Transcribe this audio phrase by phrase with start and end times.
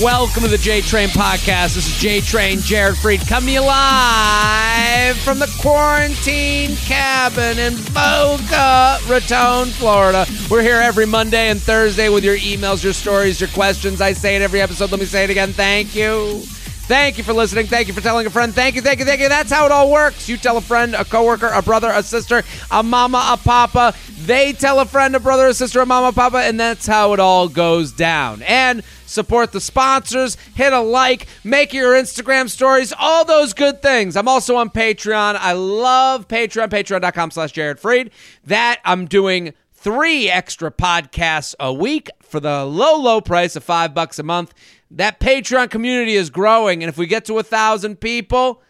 [0.00, 1.74] welcome to the J Train podcast.
[1.74, 7.76] This is J Train, Jared Freid, coming to you live from the quarantine cabin in
[7.94, 10.26] Boca Raton, Florida.
[10.50, 14.00] We're here every Monday and Thursday with your emails, your stories, your questions.
[14.00, 14.90] I say it every episode.
[14.90, 15.52] Let me say it again.
[15.52, 16.42] Thank you.
[16.88, 17.66] Thank you for listening.
[17.66, 18.54] Thank you for telling a friend.
[18.54, 19.28] Thank you, thank you, thank you.
[19.28, 20.26] That's how it all works.
[20.26, 23.92] You tell a friend, a coworker, a brother, a sister, a mama, a papa.
[24.20, 27.20] They tell a friend, a brother, a sister, a mama, papa, and that's how it
[27.20, 28.40] all goes down.
[28.40, 34.16] And support the sponsors, hit a like, make your Instagram stories, all those good things.
[34.16, 35.36] I'm also on Patreon.
[35.38, 38.12] I love Patreon, patreon.com slash Jared Freid.
[38.46, 43.92] That I'm doing three extra podcasts a week for the low, low price of five
[43.92, 44.54] bucks a month.
[44.92, 48.62] That Patreon community is growing, and if we get to a thousand people,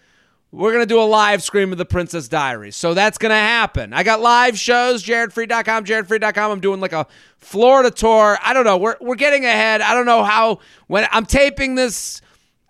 [0.51, 2.75] we're going to do a live stream of the Princess Diaries.
[2.75, 3.93] So that's going to happen.
[3.93, 6.51] I got live shows, jaredfreid.com, jaredfreid.com.
[6.51, 8.39] I'm doing like a Florida tour.
[8.43, 8.79] I don't know.
[8.79, 9.83] We're, we're getting ahead.
[9.83, 12.23] I don't know how, when I'm taping this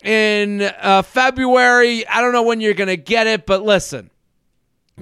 [0.03, 4.11] in uh, February, I don't know when you're going to get it, but listen,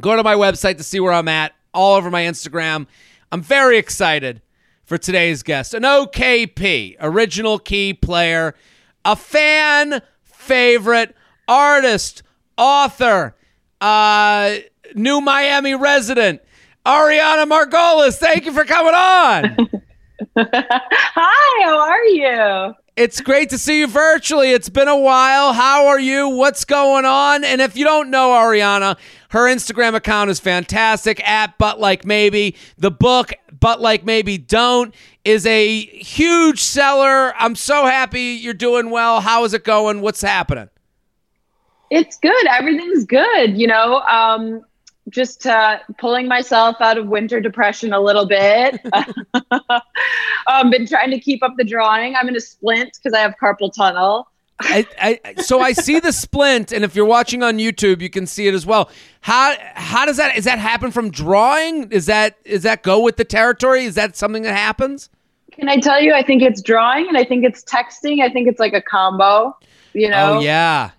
[0.01, 2.87] go to my website to see where I'm at, all over my Instagram.
[3.33, 4.43] I'm very excited
[4.87, 8.55] for today's guest, an OKP, original key player,
[9.05, 11.15] a fan favorite
[11.49, 12.23] artist,
[12.57, 13.37] author,
[13.81, 14.57] uh,
[14.95, 16.41] new Miami resident,
[16.87, 18.17] Arianna Margulis.
[18.17, 19.57] Thank you for coming on.
[20.39, 22.75] Hi, how are you?
[22.97, 24.53] It's great to see you virtually.
[24.53, 25.53] It's been a while.
[25.53, 26.31] How are you?
[26.31, 27.45] What's going on?
[27.45, 28.97] And if you don't know Arianna,
[29.31, 32.57] her Instagram account is fantastic at But Like Maybe.
[32.79, 34.95] The book, But Like Maybe Don't,
[35.25, 37.35] is a huge seller.
[37.37, 39.21] I'm so happy you're doing well.
[39.21, 40.01] How is it going?
[40.01, 40.69] What's happening?
[41.91, 42.47] It's good.
[42.49, 43.57] Everything's good.
[43.57, 44.63] You know, um,
[45.09, 48.81] just uh, pulling myself out of winter depression a little bit.
[50.49, 52.17] um, been trying to keep up the drawing.
[52.17, 54.29] I'm in a splint because I have carpal tunnel.
[54.59, 58.27] I, I, so I see the splint, and if you're watching on YouTube, you can
[58.27, 58.91] see it as well.
[59.21, 61.91] How how does that is that happen from drawing?
[61.91, 63.85] Is that is that go with the territory?
[63.85, 65.11] Is that something that happens?
[65.53, 66.13] Can I tell you?
[66.13, 68.23] I think it's drawing, and I think it's texting.
[68.23, 69.57] I think it's like a combo.
[69.93, 70.35] You oh, know?
[70.35, 70.91] Oh yeah.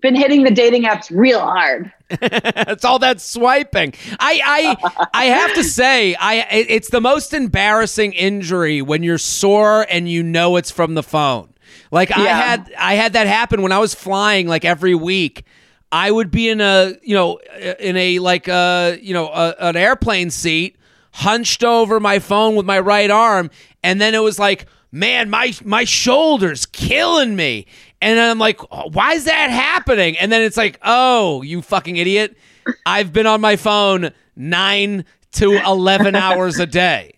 [0.00, 1.90] Been hitting the dating apps real hard.
[2.10, 3.94] it's all that swiping.
[4.20, 9.86] I I I have to say, I it's the most embarrassing injury when you're sore
[9.88, 11.53] and you know it's from the phone.
[11.94, 12.16] Like yeah.
[12.16, 15.44] I had I had that happen when I was flying like every week.
[15.92, 17.38] I would be in a, you know,
[17.78, 20.76] in a like a you know, a, an airplane seat,
[21.12, 23.48] hunched over my phone with my right arm,
[23.84, 27.66] and then it was like, man, my my shoulders killing me.
[28.02, 28.60] And I'm like,
[28.92, 30.18] why is that happening?
[30.18, 32.36] And then it's like, oh, you fucking idiot.
[32.84, 37.14] I've been on my phone 9 to 11 hours a day.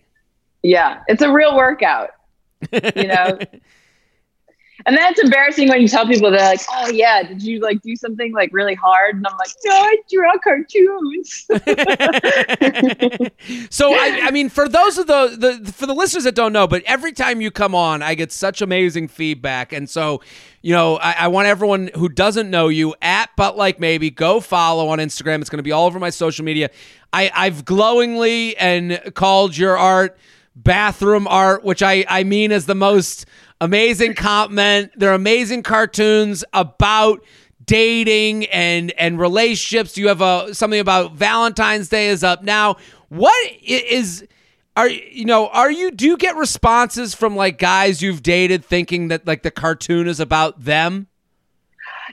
[0.61, 2.11] Yeah, it's a real workout.
[2.71, 3.39] You know,
[4.87, 7.93] And that's embarrassing when you tell people they're like, "Oh yeah, did you like do
[7.97, 11.45] something like really hard?" And I'm like, "No, I draw cartoons."
[13.69, 16.67] so I, I, mean, for those of the, the for the listeners that don't know,
[16.67, 20.21] but every time you come on, I get such amazing feedback, and so
[20.61, 24.39] you know, I, I want everyone who doesn't know you at but like maybe go
[24.39, 25.41] follow on Instagram.
[25.41, 26.69] It's going to be all over my social media.
[27.13, 30.17] I, I've glowingly and called your art
[30.63, 33.25] bathroom art, which I I mean as the most
[33.61, 34.91] amazing compliment.
[34.95, 37.23] They're amazing cartoons about
[37.65, 39.97] dating and and relationships.
[39.97, 42.77] You have a something about Valentine's Day is up now.
[43.09, 44.25] What is
[44.75, 49.09] are you know are you do you get responses from like guys you've dated thinking
[49.09, 51.07] that like the cartoon is about them?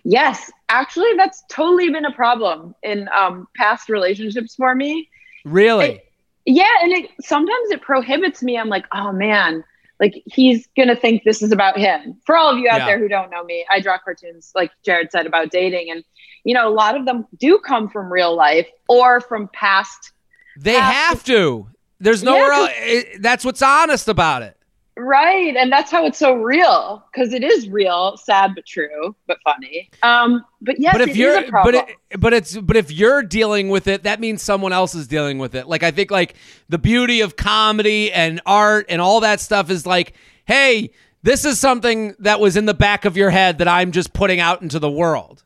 [0.02, 5.08] Yes, actually, that's totally been a problem in um, past relationships for me.
[5.44, 5.86] Really?
[5.86, 6.03] It,
[6.46, 8.58] yeah, and it sometimes it prohibits me.
[8.58, 9.64] I'm like, oh man,
[10.00, 12.18] like he's gonna think this is about him.
[12.26, 12.86] For all of you out yeah.
[12.86, 16.04] there who don't know me, I draw cartoons, like Jared said about dating, and
[16.44, 20.12] you know, a lot of them do come from real life or from past.
[20.58, 21.68] They past have to.
[22.00, 22.70] There's nowhere yeah, else.
[22.74, 24.56] It, that's what's honest about it.
[24.96, 25.56] Right.
[25.56, 29.90] And that's how it's so real because it is real, sad but true, but funny.
[30.02, 33.88] Um, but yes, but if you're, but it, but it's, but if you're dealing with
[33.88, 35.66] it, that means someone else is dealing with it.
[35.66, 36.36] Like, I think like
[36.68, 40.14] the beauty of comedy and art and all that stuff is like,
[40.44, 40.90] hey,
[41.24, 44.38] this is something that was in the back of your head that I'm just putting
[44.38, 45.42] out into the world.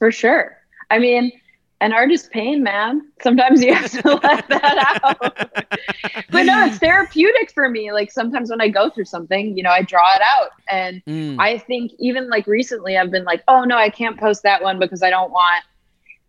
[0.00, 0.56] For sure.
[0.90, 1.30] I mean,
[1.80, 3.08] an artist pain, man.
[3.22, 5.36] Sometimes you have to let that out.
[6.30, 7.92] but no, it's therapeutic for me.
[7.92, 10.50] Like sometimes when I go through something, you know, I draw it out.
[10.70, 11.36] And mm.
[11.38, 14.78] I think even like recently I've been like, oh no, I can't post that one
[14.78, 15.64] because I don't want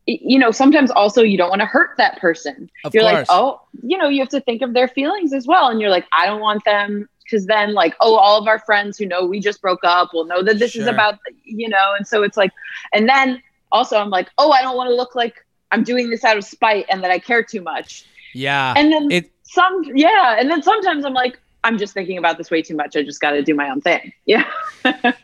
[0.08, 2.68] you know, sometimes also you don't want to hurt that person.
[2.84, 3.14] Of you're course.
[3.14, 5.68] like, oh, you know, you have to think of their feelings as well.
[5.68, 8.98] And you're like, I don't want them because then like oh all of our friends
[8.98, 12.08] who know we just broke up will know that this is about you know and
[12.08, 12.52] so it's like
[12.94, 13.42] and then
[13.72, 16.44] also i'm like oh i don't want to look like i'm doing this out of
[16.44, 18.74] spite and that i care too much Yeah.
[18.78, 22.52] and then It- some yeah and then sometimes i'm like i'm just thinking about this
[22.52, 24.46] way too much i just got to do my own thing yeah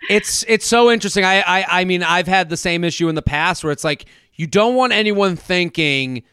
[0.10, 1.24] It's it's so interesting.
[1.24, 4.06] I, I I mean I've had the same issue in the past where it's like
[4.36, 6.24] you don't want anyone thinking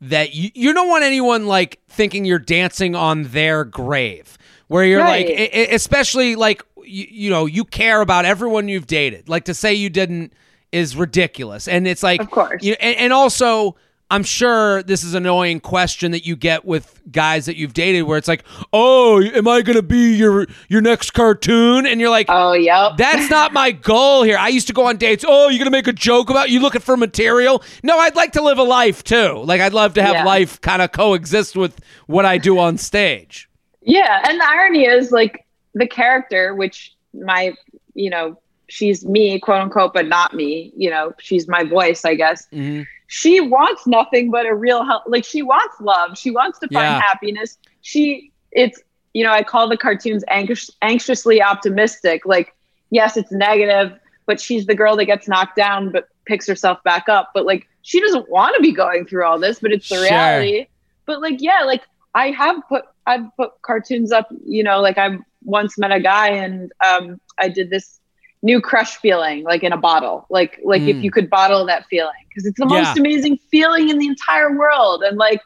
[0.00, 4.36] that you you don't want anyone like thinking you're dancing on their grave
[4.68, 5.38] where you're like Right.
[5.38, 9.54] e- e- especially like you, you know you care about everyone you've dated like to
[9.54, 10.32] say you didn't
[10.72, 12.62] is ridiculous and it's like Of course.
[12.62, 13.76] you and, and also
[14.10, 18.02] I'm sure this is an annoying question that you get with guys that you've dated
[18.04, 22.26] where it's like oh am I gonna be your your next cartoon and you're like
[22.28, 22.94] oh yeah.
[22.98, 24.36] that's not my goal here.
[24.38, 25.24] I used to go on dates.
[25.26, 27.62] Oh, you're gonna make a joke about you looking for material?
[27.82, 29.42] No, I'd like to live a life too.
[29.44, 30.24] Like I'd love to have Yeah.
[30.24, 33.48] life kind of coexist with what I do on stage.
[33.80, 37.54] Yeah, and the irony is like the character, which my,
[37.94, 38.38] you know,
[38.72, 40.72] she's me, quote unquote, but not me.
[40.76, 42.46] You know, she's my voice, I guess.
[42.52, 42.86] Mhm.
[43.06, 45.04] She wants nothing but a real help.
[45.06, 46.16] Like she wants love.
[46.18, 47.00] She wants to find Yeah.
[47.00, 47.58] happiness.
[47.82, 48.80] She, it's,
[49.12, 52.24] you know, I call the cartoons anxious, anxiously optimistic.
[52.24, 52.54] Like,
[52.90, 57.08] yes, it's negative, but she's the girl that gets knocked down but picks herself back
[57.08, 57.30] up.
[57.34, 60.02] But like, she doesn't want to be going through all this, but it's the Sure.
[60.02, 60.66] reality.
[61.06, 61.82] But like, yeah, like
[62.14, 66.28] I have put I've put cartoons up, you know, like I once met a guy
[66.28, 67.98] and um I did this
[68.42, 70.26] new crush feeling like in a bottle.
[70.30, 71.02] Like like if Mm.
[71.04, 72.82] you could bottle that feeling because it's the Yeah.
[72.82, 75.40] most amazing feeling in the entire world and like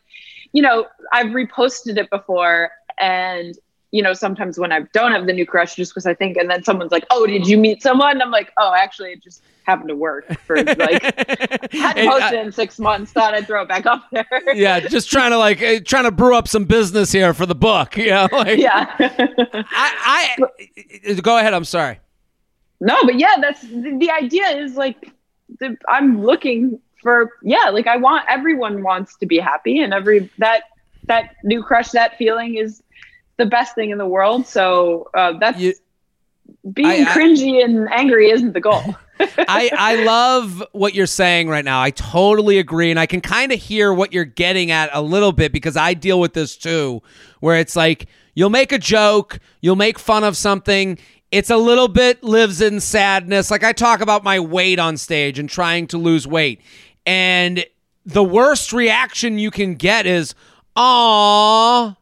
[0.53, 3.55] you know, I've reposted it before and
[3.93, 6.51] you know, sometimes when I don't have the new crush, just because I think, and
[6.51, 9.89] then someone's like, "Oh, did you meet someone?" I'm like, "Oh, actually, it just happened
[9.91, 13.13] to work for like hadn't And, posted in six months.
[13.13, 16.11] Thought I'd throw it back up there." yeah, just trying to like eh, trying to
[16.11, 17.97] brew up some business here for the book.
[17.97, 18.93] You know, like yeah.
[18.99, 20.37] I,
[21.09, 21.55] I go ahead.
[21.55, 22.01] I'm sorry.
[22.81, 24.47] No, but yeah, that's the, the idea.
[24.49, 25.13] Is like
[25.61, 30.31] the, I'm looking for yeah, like I want everyone wants to be happy, and every
[30.39, 30.63] that
[31.05, 32.83] that new crush, that feeling is
[33.37, 34.47] the best thing in the world.
[34.47, 35.75] So uh, that's You-
[36.73, 38.83] being I- I- cringy and angry isn't the goal.
[39.21, 41.81] I, I love what you're saying right now.
[41.81, 42.91] I totally agree.
[42.91, 45.95] And I can kind of hear what you're getting at a little bit because I
[45.95, 47.03] deal with this too,
[47.41, 50.99] where it's like you'll make a joke, you'll make fun of something.
[51.37, 53.51] It's a little bit lives in sadness.
[53.51, 56.63] Like I talk about my weight on stage and trying to lose weight.
[57.05, 57.63] And
[58.07, 60.35] the worst reaction you can get is,
[60.77, 61.95] "Aw."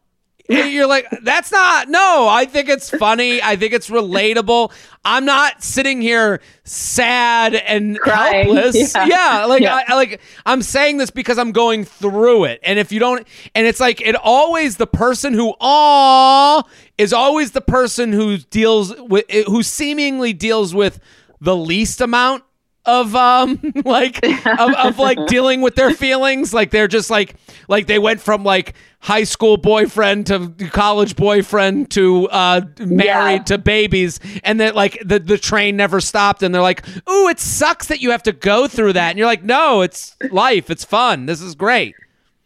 [0.48, 3.40] You're like, that's not, no, I think it's funny.
[3.42, 4.72] I think it's relatable.
[5.02, 8.54] I'm not sitting here sad and Crying.
[8.54, 8.94] helpless.
[8.94, 9.06] Yeah.
[9.06, 9.44] Yeah.
[9.46, 9.74] like, Yeah.
[9.76, 12.60] I, I like, I'm saying this because I'm going through it.
[12.62, 16.62] And if you don't, and it's like, it always, the person who, aw,
[16.98, 21.00] is always the person who deals with, who seemingly deals with
[21.40, 22.44] the least amount
[22.86, 26.52] of um like of, of like dealing with their feelings.
[26.54, 27.34] Like they're just like
[27.68, 33.42] like they went from like high school boyfriend to college boyfriend to uh married Yeah.
[33.44, 34.20] to babies.
[34.42, 36.42] And then like the the train never stopped.
[36.42, 39.10] And they're like ooh it sucks that you have to go through that.
[39.10, 40.70] And you're like no it's life.
[40.70, 41.26] It's fun.
[41.26, 41.94] This is great.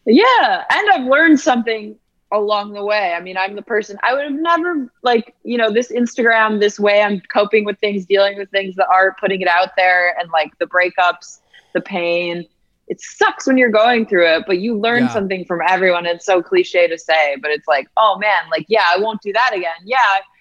[0.06, 1.94] Yeah, and I've learned something
[2.32, 3.14] along the way.
[3.16, 6.78] I mean, I'm the person I would have never like, you know, this Instagram, this
[6.78, 10.30] way I'm coping with things, dealing with things, the art, putting it out there and
[10.30, 11.40] like the breakups,
[11.75, 12.47] the pain.
[12.88, 15.08] It sucks when you're going through it, but you learn Yeah.
[15.08, 16.06] something from everyone.
[16.06, 19.32] It's so cliche to say, but it's like, oh man, like yeah, I won't do
[19.32, 19.76] that again.
[19.85, 19.99] Yeah.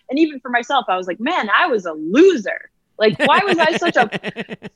[0.10, 2.70] And even for myself, I was like, man, I was a loser.
[3.00, 4.10] Like, why was I such a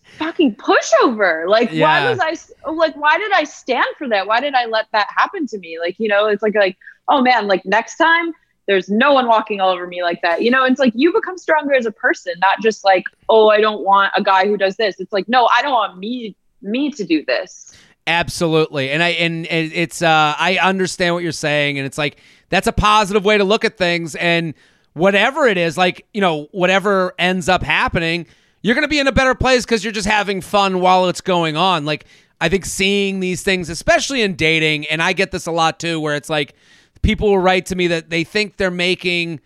[0.18, 1.48] fucking pushover.
[1.50, 1.86] Like, Yeah.
[1.86, 2.96] why was I like?
[2.96, 4.28] Why did I stand for that?
[4.28, 5.80] Why did I let that happen to me?
[5.80, 8.34] Like, you know, it's like like, oh man, like next time
[8.68, 10.44] there's no one walking all over me like that.
[10.44, 13.60] You know, it's like you become stronger as a person, not just like, oh, I
[13.60, 15.00] don't want a guy who does this.
[15.00, 17.76] It's like, no, I don't want me me to do this.
[18.08, 18.92] Absolutely.
[18.92, 22.18] And I and, and it's uh I understand what you're saying and it's like
[22.50, 24.54] that's a positive way to look at things and
[24.94, 28.26] whatever it is like, you know, whatever ends up happening,
[28.62, 31.22] you're going to be in a better place cuz you're just having fun while it's
[31.22, 31.86] going on.
[31.86, 32.06] Like
[32.40, 36.00] I think seeing these things especially in dating and I get this a lot too
[36.00, 36.54] where it's like
[37.02, 39.40] people will write to me that they think they're making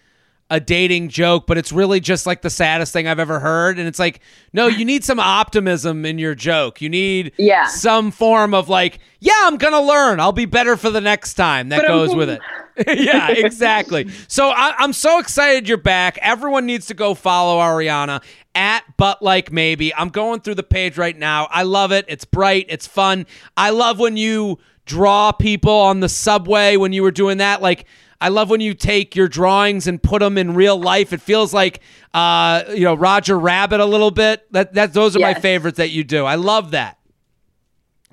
[0.51, 3.79] a dating joke, but it's really just like the saddest thing I've ever heard.
[3.79, 4.19] And it's like,
[4.53, 6.81] no, you need some optimism in your joke.
[6.81, 7.65] You need Yeah.
[7.65, 10.19] some form of like, yeah, I'm gonna learn.
[10.19, 11.69] I'll be better for the next time.
[11.69, 12.41] That But I'm- goes with it.
[12.99, 14.07] yeah, exactly.
[14.27, 16.19] So I, I'm so excited you're back.
[16.21, 18.21] Everyone needs to go follow Arianna
[18.53, 19.95] at but like maybe.
[19.95, 21.47] I'm going through the page right now.
[21.49, 22.05] I love it.
[22.07, 22.67] It's bright.
[22.69, 23.25] It's fun.
[23.57, 27.61] I love when you draw people on the subway when you were doing that.
[27.61, 27.85] Like
[28.21, 31.13] I love when you take your drawings and put them in real life.
[31.13, 31.81] It feels like
[32.13, 34.51] uh, you know Roger Rabbit a little bit.
[34.51, 36.25] That that those are my favorites that you do.
[36.25, 36.97] I love that.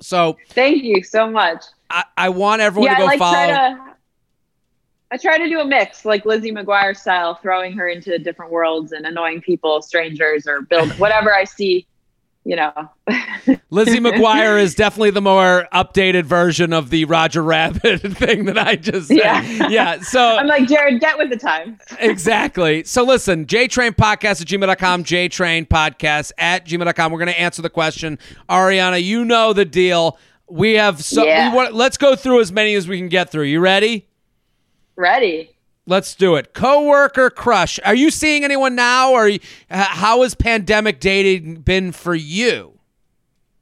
[0.01, 1.65] So Thank you so much.
[1.89, 3.35] I, I want everyone yeah, to go I like follow.
[3.35, 3.93] try to.
[5.13, 8.93] I try to do a mix, like Lizzie McGuire style, throwing her into different worlds
[8.93, 11.87] and annoying people, strangers, or build whatever I see.
[12.45, 12.73] You know,
[13.71, 18.75] Lizzie McGuire is definitely the more updated version of the Roger Rabbit thing that I
[18.75, 19.19] just said.
[19.19, 19.69] Yeah.
[19.69, 20.01] yeah.
[20.01, 21.79] So I'm like Jared, get with the time.
[22.01, 22.83] exactly.
[22.83, 27.13] So listen, JTrain Podcast at gmail.com, JTrain Podcast at gmail.com.
[27.13, 28.19] We're going to answer the question.
[28.49, 30.19] Arianna, you know the deal.
[30.49, 31.51] We have so Yeah.
[31.51, 33.45] we want, let's go through as many as we can get through.
[33.45, 34.09] You ready?
[34.97, 35.52] Ready?
[35.87, 36.55] Let's do it.
[36.55, 37.81] Coworker crush.
[37.85, 39.31] Are you seeing anyone now, or
[39.69, 42.79] how has pandemic dating been for you?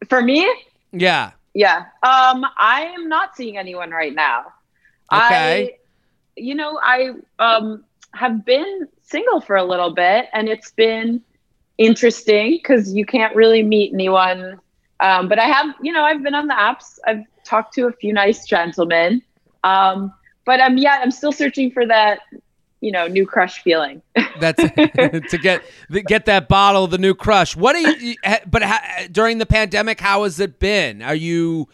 [0.08, 0.50] For me,
[0.92, 1.32] Yeah.
[1.54, 1.86] yeah.
[2.02, 4.52] Um, I am not seeing anyone right now.
[5.12, 5.74] Okay.
[5.74, 5.76] I,
[6.36, 11.22] you know, I um have been single for a little bit, and it's been
[11.78, 14.60] interesting because you can't really meet anyone.
[15.00, 16.98] Um, but I have, you know, I've been on the apps.
[17.06, 19.22] I've talked to a few nice gentlemen.
[19.64, 20.12] Um,
[20.50, 22.22] but I'm yeah, I'm still searching for that,
[22.80, 24.02] you know, new crush feeling.
[24.40, 24.60] That's
[25.30, 25.62] to get
[26.08, 27.54] get that bottle of the new crush.
[27.54, 28.16] What do you?
[28.48, 31.02] But ha, during the pandemic, how has it been?
[31.02, 31.68] Are you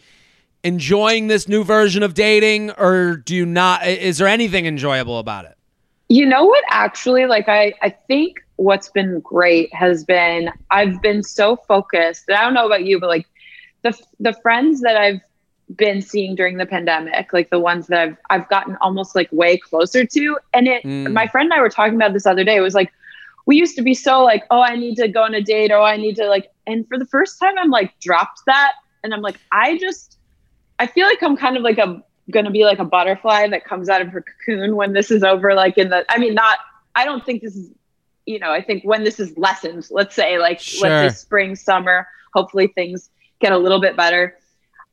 [0.62, 3.86] enjoying this new version of dating, or do you not?
[3.86, 5.56] Is there anything enjoyable about it?
[6.10, 6.62] You know what?
[6.68, 12.24] Actually, like I, I think what's been great has been I've been so focused.
[12.28, 13.26] And I don't know about you, but like
[13.84, 15.22] the the friends that I've
[15.74, 19.56] been seeing during the pandemic, like the ones that I've I've gotten almost like way
[19.58, 20.38] closer to.
[20.54, 21.12] And it, Mm.
[21.12, 22.56] my friend and I were talking about this other day.
[22.56, 22.92] It was like
[23.46, 25.70] we used to be so like, oh, I need to go on a date.
[25.72, 26.50] Oh, I need to like.
[26.66, 28.72] And for the first time, I'm like dropped that,
[29.04, 30.18] and I'm like, I just,
[30.78, 33.88] I feel like I'm kind of like a gonna be like a butterfly that comes
[33.88, 35.54] out of her cocoon when this is over.
[35.54, 36.58] Like in the, I mean, not.
[36.96, 37.70] I don't think this is,
[38.24, 38.50] you know.
[38.52, 40.88] I think when this is lessened, let's say like Sure.
[40.88, 42.06] let's say spring, summer.
[42.34, 44.36] Hopefully things get a little bit better.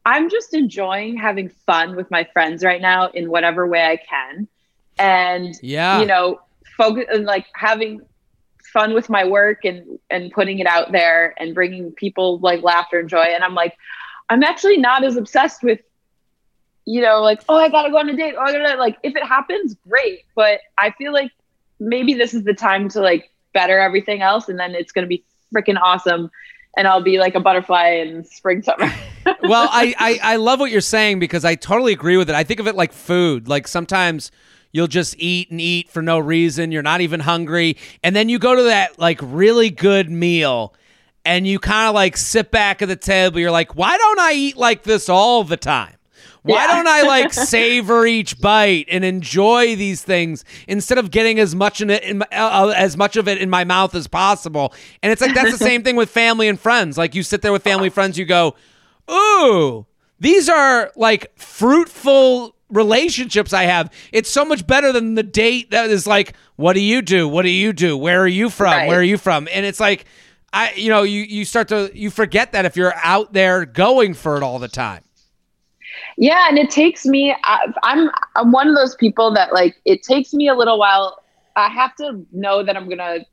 [0.06, 4.48] I'm just enjoying having fun with my friends right now in whatever way I can,
[5.00, 6.00] and Yeah.
[6.00, 6.42] you know,
[6.78, 8.02] focus and like having
[8.74, 13.00] fun with my work and and putting it out there and bringing people like laughter
[13.00, 13.22] and joy.
[13.22, 13.78] And I'm like,
[14.30, 15.80] I'm actually not as obsessed with,
[16.86, 18.36] you know, like oh I gotta go on a date.
[18.38, 20.26] Oh, I gotta like if it happens, great.
[20.36, 21.32] But I feel like
[21.80, 25.24] maybe this is the time to like better everything else, and then it's gonna be
[25.56, 26.30] freaking awesome.
[26.76, 28.92] And I'll be like a butterfly in spring summer.
[29.44, 32.36] well, I, I I love what you're saying because I totally agree with it.
[32.36, 33.48] I think of it like food.
[33.48, 34.32] Like sometimes
[34.72, 36.72] you'll just eat and eat for no reason.
[36.72, 40.74] You're not even hungry, and then you go to that like really good meal,
[41.26, 43.40] and you kind of like sit back at the table.
[43.40, 45.96] You're like, why don't I eat like this all the time?
[46.42, 46.76] Why Yeah.
[46.76, 51.80] don't I like savor each bite and enjoy these things instead of getting as much
[51.80, 54.74] in it in, uh, as much of it in my mouth as possible?
[55.02, 56.98] And it's like that's the same thing with family and friends.
[56.98, 58.56] Like you sit there with family and friends, you go,
[59.10, 59.86] "Ooh,
[60.20, 63.92] these are like fruitful relationships I have.
[64.12, 67.28] It's so much better than the date that is like, what do you do?
[67.28, 67.96] What do you do?
[67.98, 68.74] Where are you from?
[68.74, 68.88] Right.
[68.88, 70.06] Where are you from?" And it's like
[70.54, 74.14] I you know, you you start to you forget that if you're out there going
[74.14, 75.04] for it all the time.
[76.16, 77.36] Yeah, and it takes me.
[77.44, 81.20] I, I'm I'm one of those people that like it takes me a little while.
[81.56, 83.26] I have to know that I'm gonna.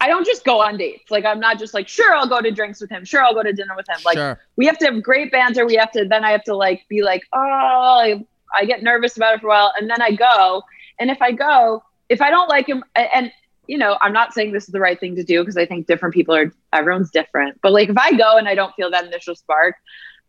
[0.00, 1.10] I don't just go on dates.
[1.10, 3.04] Like I'm not just like sure I'll go to drinks with him.
[3.04, 3.98] Sure I'll go to dinner with him.
[4.04, 4.40] Like Sure.
[4.56, 5.66] we have to have great banter.
[5.66, 8.24] We have to then I have to like be like oh I,
[8.54, 10.62] I get nervous about it for a while and then I go.
[10.98, 13.32] And if I go, if I don't like him, and, and
[13.66, 15.86] you know I'm not saying this is the right thing to do because I think
[15.86, 17.60] different people are everyone's different.
[17.62, 19.76] But like if I go and I don't feel that initial spark,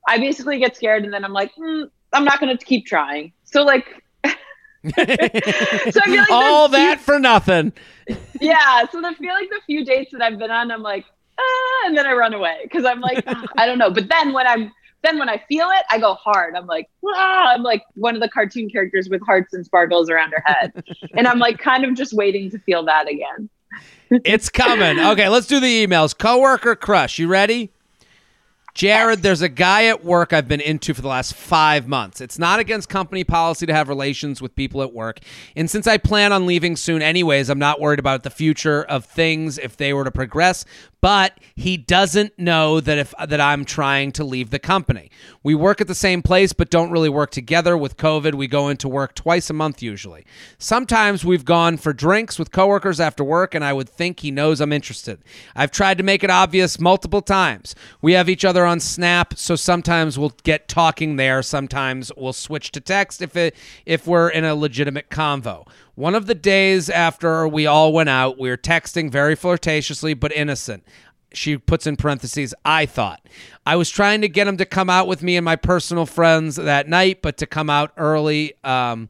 [0.08, 3.34] I basically get scared and then I'm like, mm, I'm not going to keep trying.
[3.44, 4.04] So like,
[4.96, 7.74] so like all that for nothing.
[8.40, 8.86] yeah.
[8.92, 11.06] So I feel like the few dates that I've been on, I'm like,
[11.40, 13.90] ah, and then I run away because I'm like, ah, I don't know.
[13.92, 14.72] But then when I'm,
[15.04, 16.56] then when I feel it, I go hard.
[16.56, 20.32] I'm like, ah, I'm like one of the cartoon characters with hearts and sparkles around
[20.32, 20.84] her head,
[21.16, 23.50] and I'm like kind of just waiting to feel that again.
[24.10, 25.00] It's coming.
[25.00, 26.18] Okay, let's do the emails.
[26.18, 27.20] Coworker crush.
[27.20, 27.72] You ready?
[28.78, 32.22] Jared, there's a guy at work I've been into for the last five months.
[32.22, 35.20] It's not against company policy to have relations with people at work.
[35.56, 39.04] And since I plan on leaving soon anyways, I'm not worried about the future of
[39.04, 40.64] things if they were to progress.
[41.02, 45.12] But he doesn't know that if that I'm trying to leave the company.
[45.44, 48.36] We work at the same place but don't really work together with COVID.
[48.36, 50.26] We go into work twice a month usually.
[50.58, 54.60] Sometimes we've gone for drinks with coworkers after work and I would think he knows
[54.60, 55.24] I'm interested.
[55.56, 57.76] I've tried to make it obvious multiple times.
[58.02, 62.72] We have each other on Snap, so sometimes we'll get talking there, sometimes we'll switch
[62.72, 65.68] to text if it if we're in a legitimate convo.
[65.98, 70.32] One of the days after we all went out, we were texting very flirtatiously but
[70.32, 70.84] innocent.
[71.34, 73.28] She puts in parentheses, I thought.
[73.66, 76.58] I was trying to get him to come out with me and my personal friends
[76.58, 78.54] that night, but to come out early.
[78.64, 79.10] Um,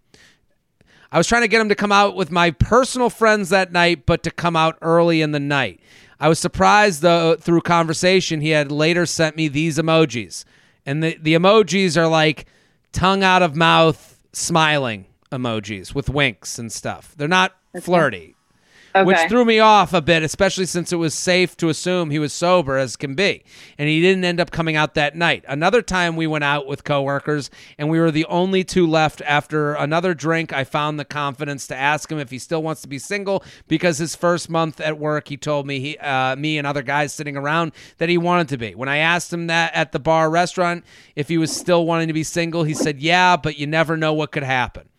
[1.12, 4.06] I was trying to get him to come out with my personal friends that night,
[4.06, 5.82] but to come out early in the night.
[6.22, 10.46] I was surprised, though, through conversation, he had later sent me these emojis.
[10.86, 12.46] And the, the emojis are like
[12.94, 17.14] tongue out of mouth, smiling emojis with winks and stuff.
[17.18, 18.34] They're not flirty,
[18.96, 19.06] Okay.
[19.06, 22.34] which threw me off a bit, especially since it was safe to assume he was
[22.34, 23.44] sober as can be.
[23.78, 25.46] And he didn't end up coming out that night.
[25.48, 29.76] Another time we went out with coworkers and we were the only two left after
[29.76, 30.52] another drink.
[30.52, 34.00] I found the confidence to ask him if he still wants to be single because
[34.00, 37.38] his first month at work, he told me he, uh, me and other guys sitting
[37.38, 38.74] around that he wanted to be.
[38.74, 40.84] When I asked him that at the bar restaurant
[41.16, 44.14] if he was still wanting to be single, he said, "Yeah, but you never know
[44.14, 44.90] what could happen."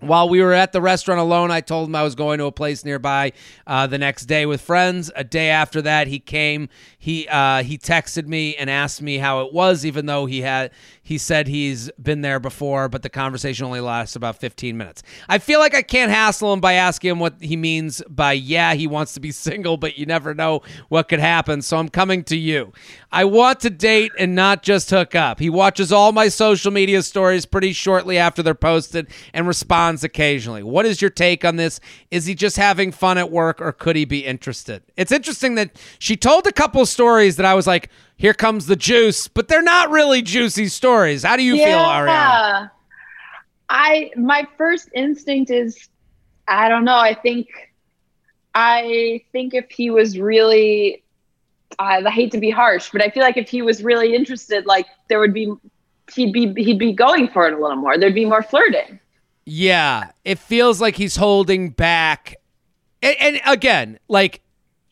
[0.00, 2.52] While we were at the restaurant alone, I told him I was going to a
[2.52, 3.32] place nearby
[3.66, 5.10] uh, the next day with friends.
[5.14, 6.68] A day after that, he came.
[6.98, 10.72] He uh, he texted me and asked me how it was, even though he had
[11.04, 15.02] he said he's been there before, but the conversation only lasts about 15 minutes.
[15.28, 18.72] I feel like I can't hassle him by asking him what he means by yeah,
[18.72, 21.60] he wants to be single, but you never know what could happen.
[21.60, 22.72] So I'm coming to you.
[23.12, 25.40] I want to date and not just hook up.
[25.40, 30.62] He watches all my social media stories pretty shortly after they're posted and responds occasionally.
[30.62, 31.80] What is your take on this?
[32.10, 34.82] Is he just having fun at work or could he be interested?
[34.96, 38.76] It's interesting that she told a couple stories that I was like, here comes the
[38.76, 41.24] juice, but they're not really juicy stories.
[41.24, 42.70] How do you feel, Arianna?
[43.68, 45.88] I my first instinct is
[46.46, 46.98] I don't know.
[46.98, 47.48] I think
[48.54, 51.02] I think if he was really
[51.78, 54.86] I hate to be harsh, but I feel like if he was really interested, like
[55.08, 55.52] there would be
[56.14, 57.98] he'd be he'd be going for it a little more.
[57.98, 59.00] There'd be more flirting.
[59.44, 62.36] Yeah, it feels like he's holding back.
[63.02, 64.40] And, and again, like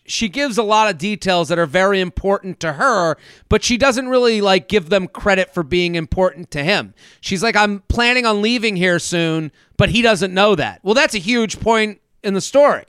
[0.04, 3.16] she gives a lot of details that are very important to her,
[3.48, 6.94] but she doesn't really like give them credit for being important to him.
[7.20, 10.80] She's like, I'm planning on leaving here soon, but he doesn't know that.
[10.82, 12.84] Well, that's a huge point in the story,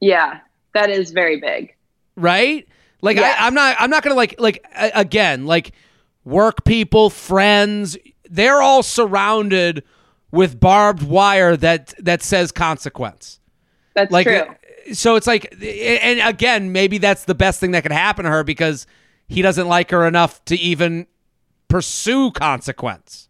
[0.00, 0.40] Yeah,
[0.74, 1.74] that is very big.
[2.16, 2.66] right?
[3.02, 3.16] Like.
[3.18, 5.72] I, I'm not I'm not gonna like like again, like
[6.24, 7.96] work people, friends,
[8.28, 9.82] they're all surrounded
[10.30, 13.40] with barbed wire that that says consequence.
[13.94, 14.44] That's like true.
[14.92, 18.44] So it's like and again maybe that's the best thing that could happen to her
[18.44, 18.86] because
[19.28, 21.06] he doesn't like her enough to even
[21.68, 23.28] pursue consequence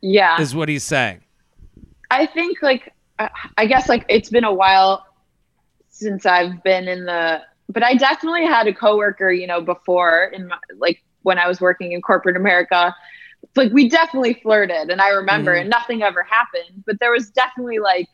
[0.00, 0.40] Yeah.
[0.40, 1.20] is what he's saying
[2.10, 5.04] I think like I- I guess like it's been a while
[5.88, 10.48] since I've been in the but I definitely had a coworker, you know, before in
[10.48, 12.94] my, like when I was working in corporate America.
[13.56, 15.60] Like we definitely flirted and I remember Mhm.
[15.62, 18.08] and nothing ever happened, but there was definitely like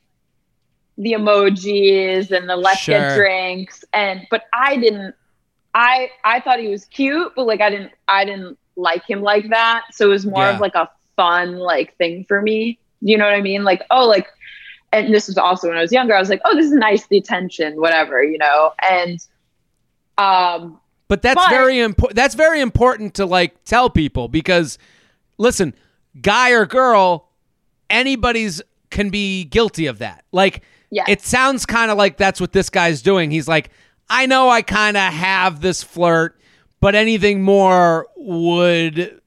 [0.99, 2.99] the emojis and the let's Sure.
[2.99, 5.15] get drinks and but I didn't
[5.75, 9.51] I I thought he was cute, but like I didn't I didn't like him like
[9.51, 9.83] that.
[9.93, 10.55] So it was more Yeah.
[10.55, 12.79] of like a fun like thing for me.
[13.03, 13.63] You know what I mean?
[13.65, 14.27] Like, oh, like
[14.93, 17.07] and this was also when I was younger, I was like, oh, this is nice,
[17.09, 18.73] the attention, whatever, you know.
[18.83, 19.19] And
[20.19, 24.79] um but that's But- very important that's very important to like tell people because
[25.39, 25.75] listen
[26.23, 27.29] guy or girl
[27.91, 31.05] anybody's can be guilty of that like yeah.
[31.09, 33.31] it sounds kind of like that's what this guy's doing.
[33.31, 33.71] He's like,
[34.09, 36.39] I know I kind of have this flirt,
[36.81, 39.21] but anything more would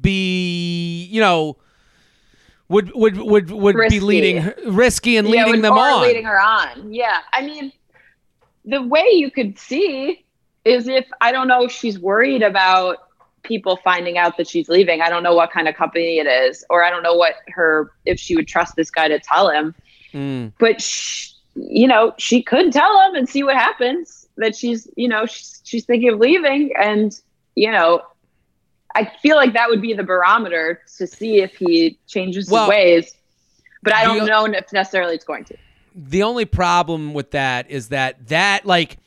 [0.00, 1.56] be, you know,
[2.68, 6.02] would would would would be leading risky and yeah, leading them on.
[6.02, 6.92] leading her on.
[6.92, 7.20] Yeah.
[7.32, 7.72] I mean,
[8.64, 10.24] the way you could see
[10.64, 13.08] is if I don't know if she's worried about
[13.42, 15.00] people finding out that she's leaving.
[15.00, 17.92] I don't know what kind of company it is, or I don't know what her
[18.04, 19.74] if she would trust this guy to tell him.
[20.12, 20.52] Mm.
[20.58, 24.26] But sh- you know, she could tell him and see what happens.
[24.36, 27.12] That she's you know she's, she's thinking of leaving, and
[27.54, 28.02] you know.
[28.94, 32.68] I feel like that would be the barometer to see if he changes Well, his
[32.68, 33.14] ways,
[33.82, 35.56] but I don't know if necessarily it's going to.
[35.94, 38.98] The only problem with that is that that like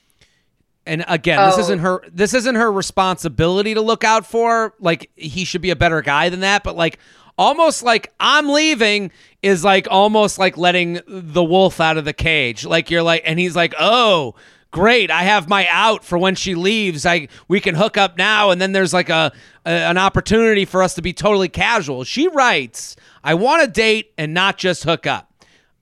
[0.87, 1.61] and again, this Oh.
[1.61, 4.73] isn't her this isn't her responsibility to look out for.
[4.79, 6.97] Like he should be a better guy than that, but like
[7.37, 12.65] almost like I'm leaving is like almost like letting the wolf out of the cage.
[12.65, 14.35] Like you're like and he's like, "Oh,
[14.71, 15.09] great.
[15.09, 17.05] I have my out for when she leaves.
[17.05, 19.31] I we can hook up now, and then there's like a,
[19.65, 22.03] a an opportunity for us to be totally casual.
[22.03, 25.31] She writes, "I want to date and not just hook up."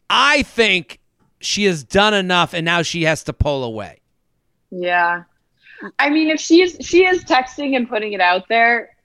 [0.10, 1.00] I think
[1.40, 4.02] she has done enough, and now she has to pull away.
[4.72, 5.24] Yeah.
[6.00, 8.96] I mean, if she's she is texting and putting it out there,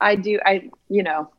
[0.00, 0.38] I do.
[0.44, 1.30] I you know,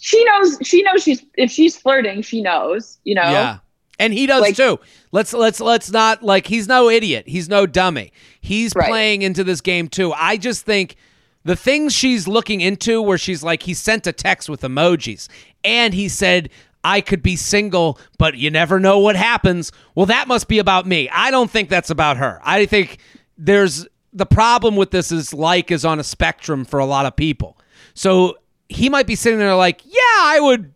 [0.00, 0.58] she knows.
[0.62, 2.98] She knows she's if she's flirting, she knows.
[3.04, 3.22] You know.
[3.22, 3.58] Yeah.
[3.98, 4.80] And he does Like- too.
[5.12, 7.24] Let's let's let's not like he's no idiot.
[7.28, 8.12] He's no dummy.
[8.40, 8.88] He's Right.
[8.88, 10.12] playing into this game too.
[10.12, 10.96] I just think
[11.44, 15.28] the things she's looking into where she's like he sent a text with emojis
[15.62, 16.50] and he said
[16.82, 19.72] I could be single, but you never know what happens.
[19.94, 21.08] Well, that must be about me.
[21.10, 22.40] I don't think that's about her.
[22.44, 22.98] I think
[23.38, 27.14] there's the problem with this is like is on a spectrum for a lot of
[27.16, 27.56] people.
[27.94, 28.36] So
[28.74, 30.72] he might be sitting there like, "Yeah, I would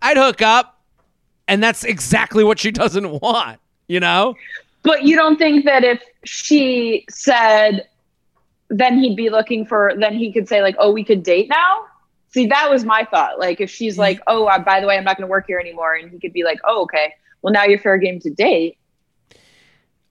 [0.00, 0.80] I'd hook up."
[1.48, 4.36] And that's exactly what she doesn't want, you know?
[4.82, 7.86] But you don't think that if she said,
[8.68, 11.84] then he'd be looking for, then he could say, like, oh, we could date now?
[12.32, 13.38] See, that was my thought.
[13.38, 13.98] Like, if she's mm.
[13.98, 15.94] like, oh, by the way, I'm not going to work here anymore.
[15.94, 17.12] And he could be like, oh, okay.
[17.42, 18.78] Well, now you're fair game to date.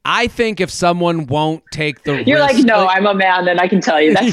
[0.03, 3.47] I think if someone won't take the risk You're risk, like, no, I'm a man,
[3.47, 4.29] and I can tell you that.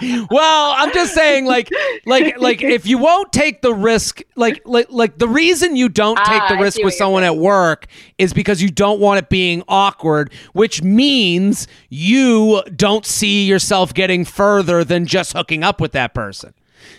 [0.30, 1.68] well, I'm just saying, like,
[2.06, 6.16] like, like, if you won't take the risk, like, like, like, the reason you don't
[6.16, 7.86] take Ah, the risk with someone at work
[8.16, 14.24] is because you don't want it being awkward, which means you don't see yourself getting
[14.24, 16.54] further than just hooking up with that person.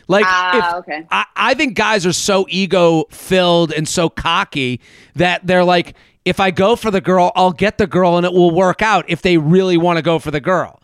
[0.07, 1.07] Like, Ah, if, okay.
[1.09, 4.81] I, I think guys are so ego filled and so cocky
[5.15, 8.33] that they're like, if I go for the girl, I'll get the girl and it
[8.33, 10.81] will work out if they really want to go for the girl.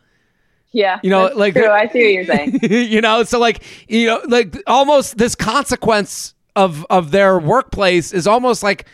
[0.72, 1.00] yeah.
[1.04, 1.70] You know, like- true.
[1.70, 2.60] I see what you're saying.
[2.92, 8.26] you know, so like, you know, like almost this consequence of of their workplace is
[8.26, 8.86] almost like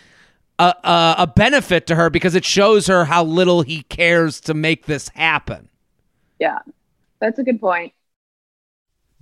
[0.59, 4.53] a, a, a benefit to her because it shows her how little he cares to
[4.53, 5.69] make this happen.
[6.39, 6.59] Yeah.
[7.19, 7.93] That's a good point.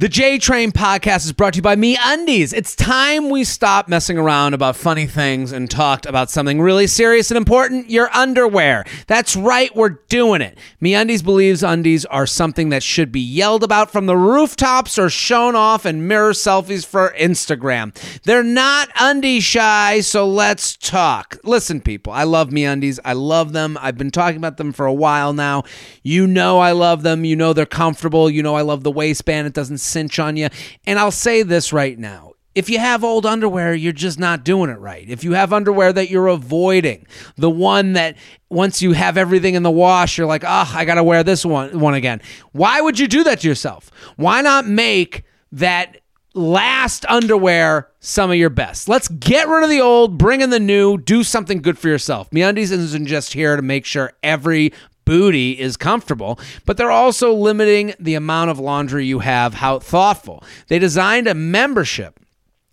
[0.02, 2.54] The J Train podcast is brought to you by Me Undies.
[2.54, 7.30] It's time we stop messing around about funny things and talked about something really serious
[7.30, 8.84] and important your underwear.
[9.06, 10.58] That's right, we're doing it.
[10.80, 15.08] Me Undies believes undies are something that should be yelled about from the rooftops or
[15.08, 17.94] shown off in mirror selfies for Instagram.
[18.24, 21.38] They're not undie shy, so let's talk.
[21.44, 23.00] Listen, people, I love Me Undies.
[23.06, 23.78] I love them.
[23.80, 25.62] I've been talking about them for a while now.
[26.02, 27.24] You know I love them.
[27.24, 28.32] You know they're comfortable.
[28.32, 29.46] You know I love the waistband.
[29.46, 30.50] It doesn't cinch on you.
[30.86, 32.34] And I'll say this right now.
[32.54, 35.10] If you have old underwear, you're just not doing it right.
[35.10, 38.18] If you have underwear that you're avoiding, the one that
[38.50, 41.46] once you have everything in the wash, you're like, oh, I got to wear this
[41.46, 42.22] one, one again.
[42.52, 43.90] Why would you do that to yourself?
[44.18, 45.24] Why not make
[45.54, 46.02] that
[46.34, 48.88] last underwear some of your best.
[48.88, 52.30] Let's get rid of the old, bring in the new, do something good for yourself.
[52.32, 54.74] MeUndies isn't just here to make sure every
[55.06, 59.56] booty is comfortable, but they're also limiting the amount of laundry you have.
[59.56, 60.44] How thoughtful.
[60.68, 62.20] They designed a membership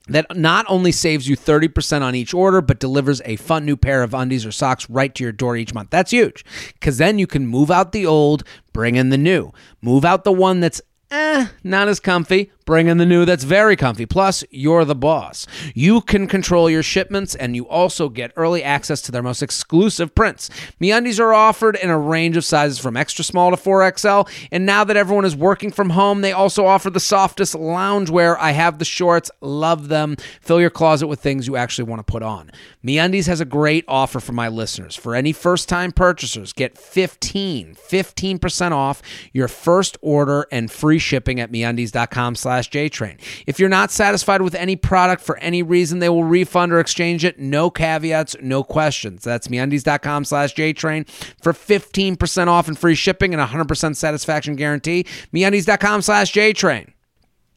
[0.08, 4.02] that not only saves you 30% on each order, but delivers a fun new pair
[4.02, 5.90] of undies or socks right to your door each month.
[5.90, 9.52] That's huge because then you can move out the old, bring in the new.
[9.82, 13.76] Move out the one that's eh, not as comfy, bring in the new that's very
[13.76, 14.04] comfy.
[14.04, 15.46] Plus, you're the boss.
[15.74, 20.14] You can control your shipments and you also get early access to their most exclusive
[20.14, 20.50] prints.
[20.78, 24.84] MeUndies are offered in a range of sizes from extra small to 4XL, and now
[24.84, 28.36] that everyone is working from home, they also offer the softest loungewear.
[28.38, 30.16] I have the shorts, love them.
[30.42, 32.50] Fill your closet with things you actually want to put on.
[32.84, 34.94] MeUndies has a great offer for my listeners.
[34.94, 39.00] For any first-time purchasers, get 15, 15% off
[39.32, 43.20] your first order and free shipping at MeUndies.com slash JTrain.
[43.46, 47.24] If you're not satisfied with any product for any reason, they will refund or exchange
[47.24, 47.38] it.
[47.38, 49.22] No caveats, no questions.
[49.22, 51.08] That's MeUndies.com slash JTrain
[51.42, 55.04] for 15% off and free shipping and 100% satisfaction guarantee.
[55.32, 56.92] MeUndies.com slash JTrain.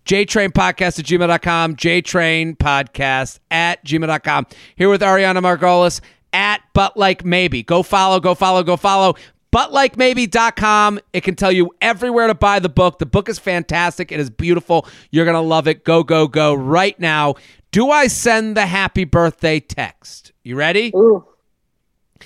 [0.05, 4.47] JTrain Podcast at gmail.com, JTrain Podcast at gmail.com.
[4.75, 6.01] Here with Arianna Margulis
[6.33, 7.61] at But Like Maybe.
[7.61, 9.15] Go follow, go follow, go follow.
[9.53, 10.99] ButLikeMaybe.com.
[11.13, 12.99] It can tell you everywhere to buy the book.
[12.99, 14.11] The book is fantastic.
[14.11, 14.87] It is beautiful.
[15.11, 15.83] You're going to love it.
[15.83, 17.35] Go, go, go right now.
[17.71, 20.31] Do I send the happy birthday text?
[20.43, 20.91] You ready?
[20.95, 21.25] Ooh.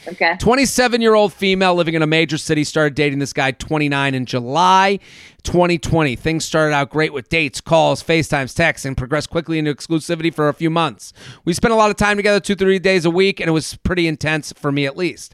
[0.07, 0.35] Okay.
[0.39, 4.25] 27 year old female living in a major city started dating this guy 29 in
[4.25, 4.99] July
[5.43, 6.15] 2020.
[6.15, 10.49] Things started out great with dates, calls, FaceTimes, texts, and progressed quickly into exclusivity for
[10.49, 11.13] a few months.
[11.43, 13.77] We spent a lot of time together, two, three days a week, and it was
[13.77, 15.33] pretty intense for me at least.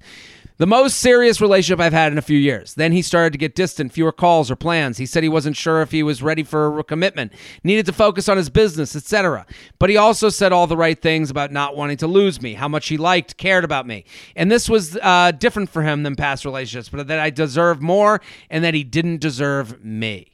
[0.62, 2.76] The most serious relationship I've had in a few years.
[2.76, 5.00] Then he started to get distant, fewer calls or plans.
[5.00, 8.30] He said he wasn't sure if he was ready for a commitment, needed to focus
[8.30, 9.48] on his business, etc.
[9.80, 12.68] But he also said all the right things about not wanting to lose me, how
[12.68, 14.06] much he liked, cared about me.
[14.36, 18.22] And this was uh, different for him than past relationships, but that I deserve more
[18.52, 20.31] and that he didn't deserve me.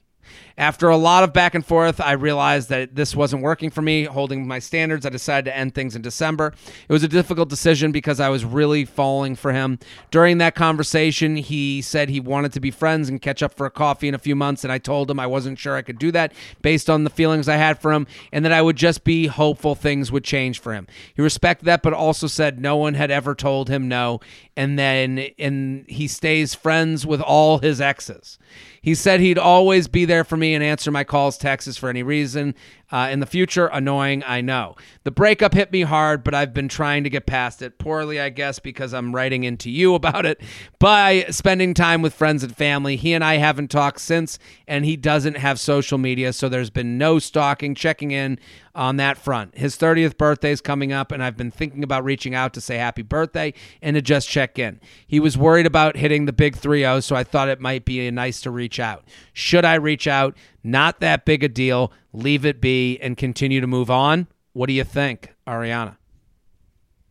[0.59, 4.05] After a lot of back and forth, I realized that this wasn't working for me.
[4.05, 6.51] Holding my standards, I decided to end things in December.
[6.89, 9.77] It was a difficult decision because I was really falling for him.
[10.09, 13.71] During that conversation, he said he wanted to be friends and catch up for a
[13.71, 16.11] coffee in a few months, and I told him I wasn't sure I could do
[16.13, 19.27] that based on the feelings I had for him, and that I would just be
[19.27, 20.87] hopeful things would change for him.
[21.13, 24.21] He respected that, but also said no one had ever told him no,
[24.55, 28.39] and then and he stays friends with all his exes.
[28.81, 32.03] He said he'd always be there for me and answer my calls, texts for any
[32.03, 32.55] reason.
[32.89, 34.76] Uh, in the future, annoying, I know.
[35.04, 37.78] The breakup hit me hard, but I've been trying to get past it.
[37.80, 40.39] Poorly, I guess, because I'm writing into you about it.
[40.80, 44.95] By spending time with friends and family, he and I haven't talked since, and he
[44.95, 48.39] doesn't have social media, so there's been no stalking, checking in
[48.73, 49.58] on that front.
[49.58, 52.78] His 30th birthday is coming up, and I've been thinking about reaching out to say
[52.78, 54.80] happy birthday and to just check in.
[55.06, 58.10] He was worried about hitting the big 3 0, so I thought it might be
[58.12, 59.04] nice to reach out.
[59.34, 60.38] Should I reach out?
[60.63, 61.91] Not that big a deal.
[62.17, 64.27] Leave it be and continue to move on.
[64.53, 65.97] What do you think, Arianna?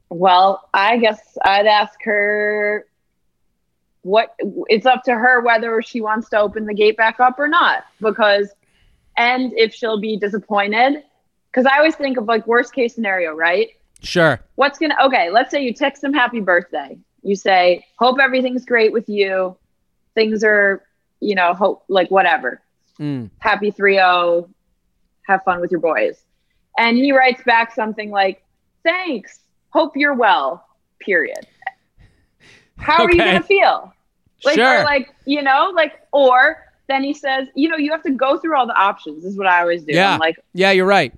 [0.09, 2.87] Well, I guess I'd ask her
[4.03, 4.35] what
[4.69, 7.85] it's up to her whether she wants to open the gate back up or not
[8.01, 8.51] because
[9.17, 11.03] and if she'll be disappointed
[11.51, 13.71] because I always think of like worst case scenario, right?
[14.03, 14.41] Sure.
[14.57, 16.99] What's gonna okay, let's say you text him happy birthday.
[17.23, 19.57] You say, Hope everything's great with you.
[20.15, 20.85] Things are,
[21.21, 22.61] you know, hope like whatever.
[23.01, 23.31] Mm.
[23.39, 24.49] Happy 3-0.
[25.27, 26.25] Have fun with your boys.
[26.79, 28.43] And he writes back something like,
[28.83, 29.41] Thanks.
[29.71, 30.67] Hope you're well.
[31.01, 31.47] Period.
[32.79, 33.05] How okay.
[33.05, 33.93] are you gonna feel?
[34.45, 34.85] Like sure.
[34.85, 38.57] like, you know, like or then he says, you know, you have to go through
[38.57, 39.93] all the options, is what I always do.
[39.93, 40.15] Yeah.
[40.15, 41.13] I'm like, yeah, you're right.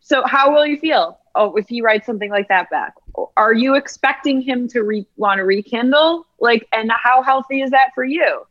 [0.00, 1.18] So how will you feel?
[1.34, 2.94] Oh, if he writes something like that back,
[3.36, 6.26] are you expecting him to re- want to rekindle?
[6.40, 8.42] Like, and how healthy is that for you?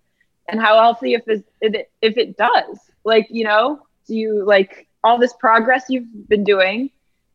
[0.47, 2.79] And how healthy if it, if it does?
[3.03, 3.81] Like, you know,
[4.15, 6.89] you like all this progress you've been doing?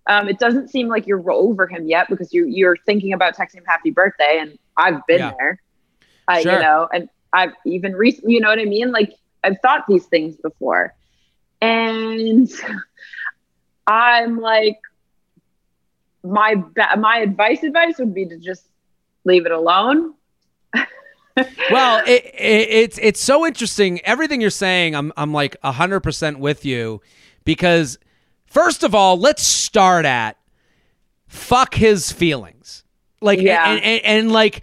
[0.08, 3.56] Um, it doesn't seem like you're over him yet because you you're thinking about texting
[3.56, 5.32] him happy birthday, and I've been yeah.
[5.38, 5.60] there.
[6.40, 6.52] Sure.
[6.52, 8.90] You know, and I've even recently, you know what I mean?
[8.90, 10.94] Like I've thought these things before,
[11.60, 12.50] and
[13.86, 14.78] I'm like,
[16.24, 16.62] my
[16.98, 18.66] my advice advice would be to just
[19.24, 20.14] leave it alone.
[21.70, 24.00] well, it, it, it's it's so interesting.
[24.00, 27.00] Everything you're saying, I'm I'm like hundred percent with you,
[27.44, 27.98] because
[28.46, 30.36] first of all, let's start at
[31.26, 32.84] fuck his feelings,
[33.20, 33.72] like yeah.
[33.72, 34.62] and, and, and like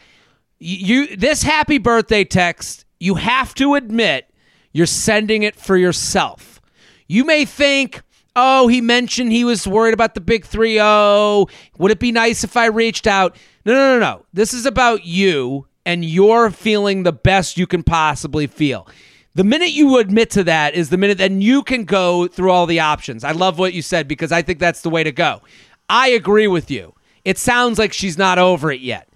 [0.60, 2.86] you this happy birthday text.
[3.00, 4.30] You have to admit
[4.74, 6.62] you're sending it for yourself.
[7.08, 8.02] You may think
[8.36, 11.48] oh, he mentioned he was worried about the big 3 0.
[11.78, 13.36] Would it be nice if I reached out?
[13.66, 14.26] No, no, no, no.
[14.34, 18.88] This is about you and you're feeling the best you can possibly feel.
[19.36, 22.66] The minute you admit to that is the minute then you can go through all
[22.66, 23.24] the options.
[23.24, 25.42] I love what you said because I think that's the way to go.
[25.90, 26.94] I agree with you.
[27.26, 29.10] It sounds like she's not over it yet,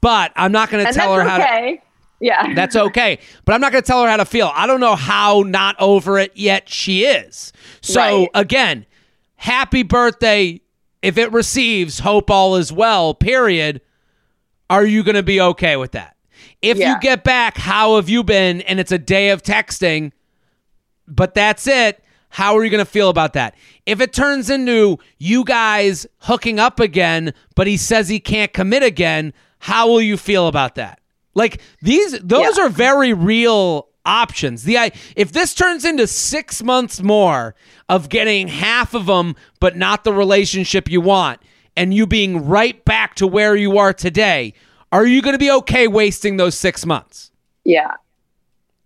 [0.00, 1.78] but I'm not going to tell her how to.
[2.20, 2.52] Yeah.
[2.54, 3.18] That's okay.
[3.44, 4.52] But I'm not going to tell her how to feel.
[4.54, 7.52] I don't know how not over it yet she is.
[7.80, 8.28] So, right.
[8.34, 8.86] again,
[9.36, 10.60] happy birthday.
[11.02, 13.80] If it receives, hope all is well, period.
[14.70, 16.16] Are you going to be okay with that?
[16.62, 16.94] If yeah.
[16.94, 18.62] you get back, how have you been?
[18.62, 20.12] And it's a day of texting,
[21.08, 22.02] but that's it.
[22.28, 23.56] How are you going to feel about that?
[23.84, 28.84] If it turns into you guys hooking up again, but he says he can't commit
[28.84, 31.00] again, how will you feel about that?
[31.34, 32.64] Like these, those yeah.
[32.64, 34.62] are very real options.
[34.62, 37.54] The if this turns into six months more
[37.88, 41.40] of getting half of them, but not the relationship you want,
[41.76, 44.54] and you being right back to where you are today,
[44.92, 47.30] are you going to be okay wasting those six months?
[47.64, 47.94] Yeah,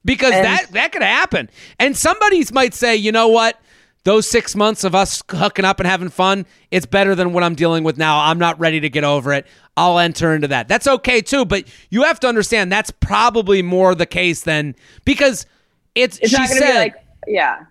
[0.05, 1.49] because and- that that could happen.
[1.79, 3.59] And somebody might say, you know what?
[4.05, 7.55] those six months of us hooking up and having fun, it's better than what I'm
[7.55, 8.21] dealing with now.
[8.21, 9.47] I'm not ready to get over it.
[9.77, 10.69] I'll enter into that.
[10.69, 15.47] That's okay too, but you have to understand that's probably more the case than because
[15.95, 16.95] it's, it's she not gonna said, be like,
[17.27, 17.65] yeah,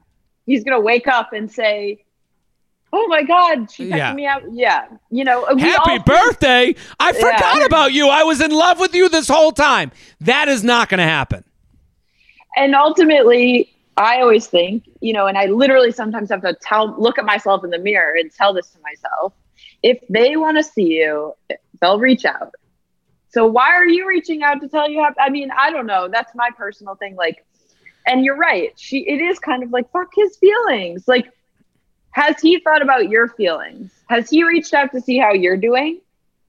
[0.45, 2.02] he's gonna wake up and say,
[2.93, 4.13] "Oh my God, she uh, texted yeah.
[4.13, 6.75] me out." Yeah, you know, happy birthday!
[6.99, 7.65] I forgot yeah.
[7.65, 8.07] about you.
[8.07, 9.91] I was in love with you this whole time.
[10.21, 11.43] That is not going to happen.
[12.55, 17.17] And ultimately, I always think, you know, and I literally sometimes have to tell, look
[17.17, 19.33] at myself in the mirror and tell this to myself.
[19.81, 21.33] If they want to see you,
[21.81, 22.53] they'll reach out.
[23.29, 25.13] So why are you reaching out to tell you how?
[25.19, 26.07] I mean, I don't know.
[26.07, 27.15] That's my personal thing.
[27.15, 27.43] Like,
[28.05, 28.71] and you're right.
[28.77, 31.07] She, it is kind of like fuck his feelings.
[31.07, 31.31] Like,
[32.13, 33.91] has he thought about your feelings?
[34.09, 35.99] Has he reached out to see how you're doing?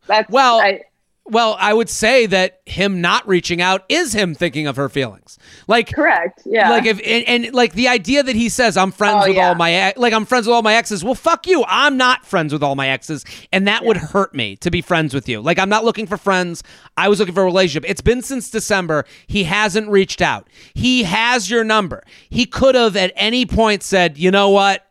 [0.07, 0.83] That's Well, I,
[1.27, 5.39] Well, I would say that him not reaching out is him thinking of her feelings.
[5.67, 6.43] Like correct.
[6.45, 6.69] Yeah.
[6.69, 9.49] Like if and, and like the idea that he says I'm friends Oh, with yeah.
[9.49, 11.03] all my ex- like I'm friends with all my exes.
[11.03, 11.65] Well, fuck you.
[11.67, 15.15] I'm not friends with all my exes, and that would hurt me to be friends
[15.15, 15.41] with you.
[15.41, 16.63] Like I'm not looking for friends.
[16.99, 17.89] I was looking for a relationship.
[17.89, 19.07] It's been since December.
[19.27, 20.47] He hasn't reached out.
[20.75, 22.05] He has your number.
[22.29, 24.84] He could have at any point said, "You know what?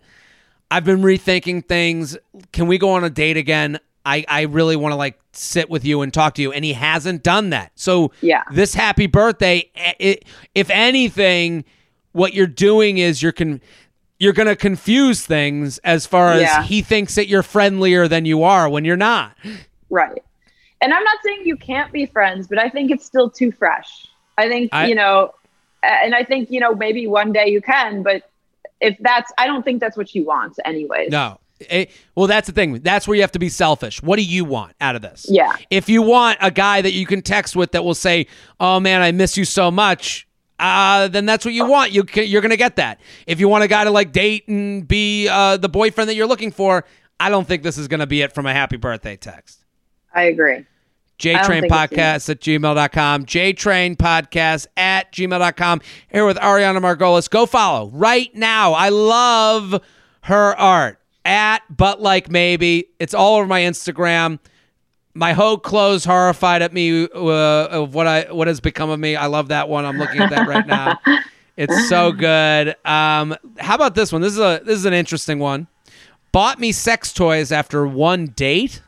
[0.72, 2.18] I've been rethinking things.
[2.52, 3.80] Can we go on a date again?
[4.06, 6.52] I, I really want to like sit with you and talk to you.
[6.52, 7.72] And he hasn't done that.
[7.76, 8.44] So Yeah.
[8.52, 11.64] this happy birthday, eh, it, if anything,
[12.12, 13.62] what you're doing is you're con-
[14.20, 16.64] you're gonna confuse things as far as Yeah.
[16.64, 19.36] he thinks that you're friendlier than you are when you're not.
[19.90, 20.24] Right.
[20.82, 24.08] And I'm not saying you can't be friends, but I think it's still too fresh.
[24.38, 25.34] I think, I- you know,
[25.82, 28.30] and I think, you know, maybe one day you can, but
[28.84, 31.10] if that's, I don't think that's what she wants anyways.
[31.10, 31.40] No.
[31.70, 32.80] Eh, well, that's the thing.
[32.80, 34.04] That's where you have to be selfish.
[34.04, 35.26] What do you want out of this?
[35.30, 35.56] Yeah.
[35.70, 38.28] If you want a guy that you can text with that will say,
[38.60, 40.28] "Oh man, I miss you so much,"
[40.60, 41.94] uh, then that's what you want.
[41.94, 43.00] You can, you're gonna get that.
[43.28, 46.28] If you want a guy to like date and be uh, the boyfriend that you're
[46.28, 46.84] looking for,
[47.20, 49.64] I don't think this is gonna be it from a happy birthday text.
[50.14, 50.66] I agree.
[51.20, 53.26] Don't think it's JTrainPodcast at gmail.com.
[53.26, 55.82] JTrain Podcast at gmail.com.
[56.12, 57.30] Here with Arianna Margulis.
[57.30, 58.74] Go follow right now.
[58.74, 59.82] I love
[60.22, 62.88] her art at But Like Maybe.
[63.00, 64.40] It's all over my Instagram.
[65.14, 69.16] My whole clothes horrified at me uh, of what I what has become of me.
[69.16, 69.86] I love that one.
[69.86, 71.00] I'm looking at that right now.
[71.56, 72.70] It's so good.
[72.84, 74.24] Um, how about this one?
[74.24, 75.68] This is a this is an interesting one.
[76.32, 78.82] Bought me sex toys after one date.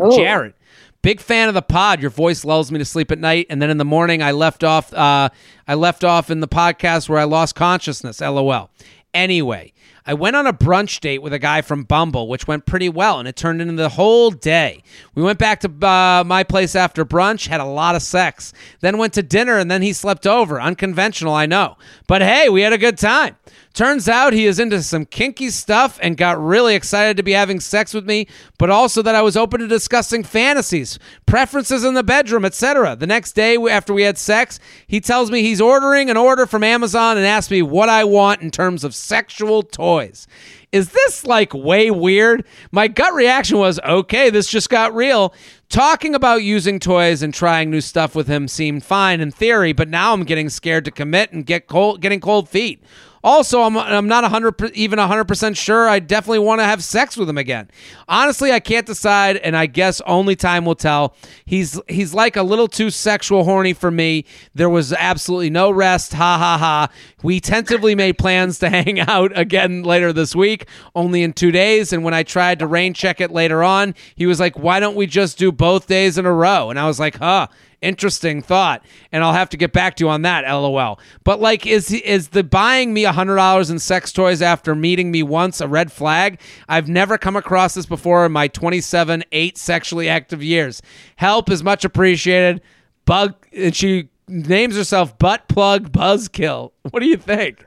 [0.00, 0.12] Ooh.
[0.12, 0.54] Jared.
[1.02, 2.00] Big fan of the pod.
[2.00, 4.62] Your voice lulls me to sleep at night, and then in the morning, I left
[4.62, 4.92] off.
[4.92, 5.30] Uh,
[5.66, 8.20] I left off in the podcast where I lost consciousness.
[8.20, 8.70] LOL.
[9.14, 9.72] Anyway,
[10.06, 13.18] I went on a brunch date with a guy from Bumble, which went pretty well,
[13.18, 14.82] and it turned into the whole day.
[15.14, 18.98] We went back to uh, my place after brunch, had a lot of sex, then
[18.98, 20.60] went to dinner, and then he slept over.
[20.60, 23.36] Unconventional, I know, but hey, we had a good time.
[23.72, 27.60] Turns out he is into some kinky stuff and got really excited to be having
[27.60, 28.26] sex with me,
[28.58, 32.96] but also that I was open to discussing fantasies, preferences in the bedroom, etc.
[32.96, 36.64] The next day after we had sex, he tells me he's ordering an order from
[36.64, 40.26] Amazon and asks me what I want in terms of sexual toys.
[40.72, 42.44] Is this like way weird?
[42.72, 45.32] My gut reaction was, okay, this just got real.
[45.68, 49.88] Talking about using toys and trying new stuff with him seemed fine in theory, but
[49.88, 52.82] now I'm getting scared to commit and get cold, getting cold feet.
[53.22, 57.16] Also, I'm, I'm not 100 per- even 100% sure I definitely want to have sex
[57.16, 57.70] with him again.
[58.08, 61.14] Honestly, I can't decide and I guess only time will tell.
[61.44, 64.24] He's he's like a little too sexual horny for me.
[64.54, 66.14] There was absolutely no rest.
[66.14, 66.88] Ha ha ha.
[67.22, 71.92] We tentatively made plans to hang out again later this week, only in 2 days,
[71.92, 74.96] and when I tried to rain check it later on, he was like, "Why don't
[74.96, 77.48] we just do both days in a row?" And I was like, "Huh."
[77.82, 80.44] Interesting thought, and I'll have to get back to you on that.
[80.44, 81.00] LOL.
[81.24, 85.10] But like, is is the buying me a hundred dollars in sex toys after meeting
[85.10, 86.40] me once a red flag?
[86.68, 90.82] I've never come across this before in my twenty-seven, eight sexually active years.
[91.16, 92.60] Help is much appreciated.
[93.06, 96.72] Bug, and she names herself Butt Plug Buzzkill.
[96.90, 97.64] What do you think?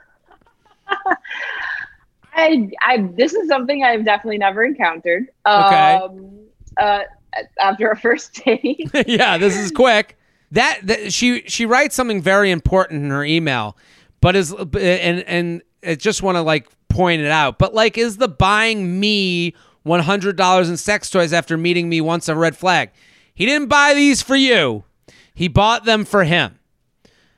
[2.35, 5.27] I, I, this is something I've definitely never encountered.
[5.47, 5.93] Okay.
[5.95, 6.39] Um,
[6.77, 7.01] uh,
[7.37, 8.89] Uh, after a first date.
[9.07, 10.17] yeah, this is quick.
[10.51, 13.75] That, that she she writes something very important in her email,
[14.21, 17.57] but is and and I just want to like point it out.
[17.57, 22.01] But like, is the buying me one hundred dollars in sex toys after meeting me
[22.01, 22.91] once a red flag?
[23.33, 24.83] He didn't buy these for you.
[25.33, 26.59] He bought them for him.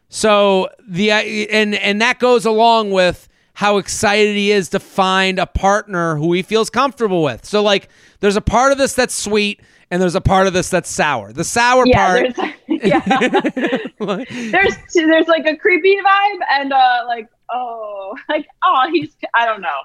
[0.10, 5.40] So the uh, and and that goes along with how excited he is to find
[5.40, 7.46] a partner who he feels comfortable with.
[7.46, 7.88] So like
[8.20, 11.32] there's a part of this that's sweet and there's a part of this that's sour.
[11.34, 14.24] The sour yeah, part there's, yeah.
[14.52, 19.62] there's there's like a creepy vibe and uh like oh like oh he's I don't
[19.62, 19.80] know.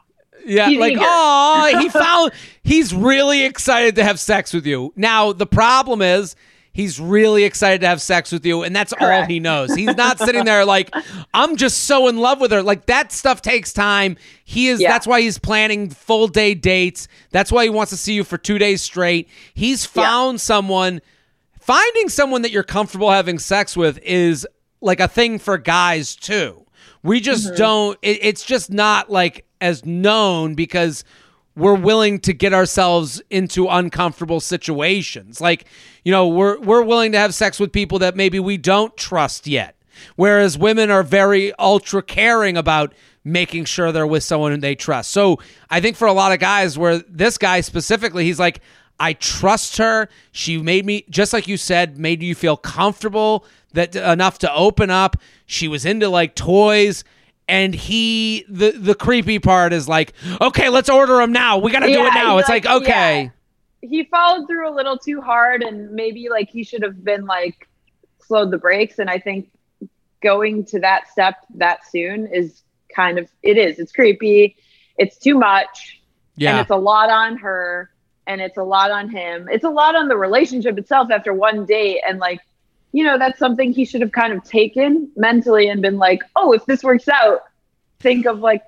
[0.47, 1.03] Yeah, He's like eager.
[1.05, 2.33] oh, he found
[2.63, 4.93] he's really excited to have sex with you.
[4.97, 6.35] Now the problem is
[6.81, 9.75] he's really excited to have sex with you, and that's all he knows.
[9.75, 10.91] He's not sitting there like
[11.35, 12.63] I'm just so in love with her.
[12.63, 14.17] Like that stuff takes time.
[14.45, 14.81] He is.
[14.81, 14.89] Yeah.
[14.91, 17.07] That's why he's planning full day dates.
[17.31, 19.29] That's why he wants to see you for two days straight.
[19.55, 21.01] He's found someone.
[21.61, 24.47] Finding someone that you're comfortable having sex with is
[24.81, 26.65] like a thing for guys too.
[27.03, 27.57] We just Mm-hmm.
[27.57, 27.99] don't.
[28.03, 31.05] It, it's just not like as known because
[31.61, 35.41] we're willing to get ourselves into uncomfortable situations.
[35.41, 35.67] Like,
[36.05, 39.47] you know, we're we're willing to have sex with people that maybe we don't trust
[39.47, 39.77] yet.
[40.17, 45.11] Whereas women are very ultra caring about making sure they're with someone they trust.
[45.11, 45.39] So
[45.69, 48.61] I think for a lot of guys, where this guy specifically, he's like,
[48.99, 50.09] I trust her.
[50.33, 54.91] She made me, just like you said, made you feel comfortable that enough to open
[54.91, 55.17] up.
[55.47, 57.05] She was into like toys.
[57.51, 61.59] And he, the the creepy part is like, okay, let's order him now.
[61.59, 62.39] We got to do it now.
[62.39, 63.23] It's like, like okay.
[63.83, 63.89] Yeah.
[63.89, 67.69] He followed through a little too hard, and maybe like he should have been like
[68.19, 68.99] slowed the brakes.
[68.99, 69.51] And I think
[70.23, 72.63] going to that step that soon is
[72.95, 73.79] kind of it is.
[73.79, 74.57] It's creepy.
[74.97, 76.01] It's too much.
[76.37, 76.53] Yeah.
[76.53, 77.91] And it's a lot on her
[78.27, 79.49] and it's a lot on him.
[79.51, 82.41] It's a lot on the relationship itself after one date and like
[82.93, 86.53] you know, that's something he should have kind of taken mentally and been like, "Oh,
[86.53, 87.43] if this works out,
[88.01, 88.63] think of like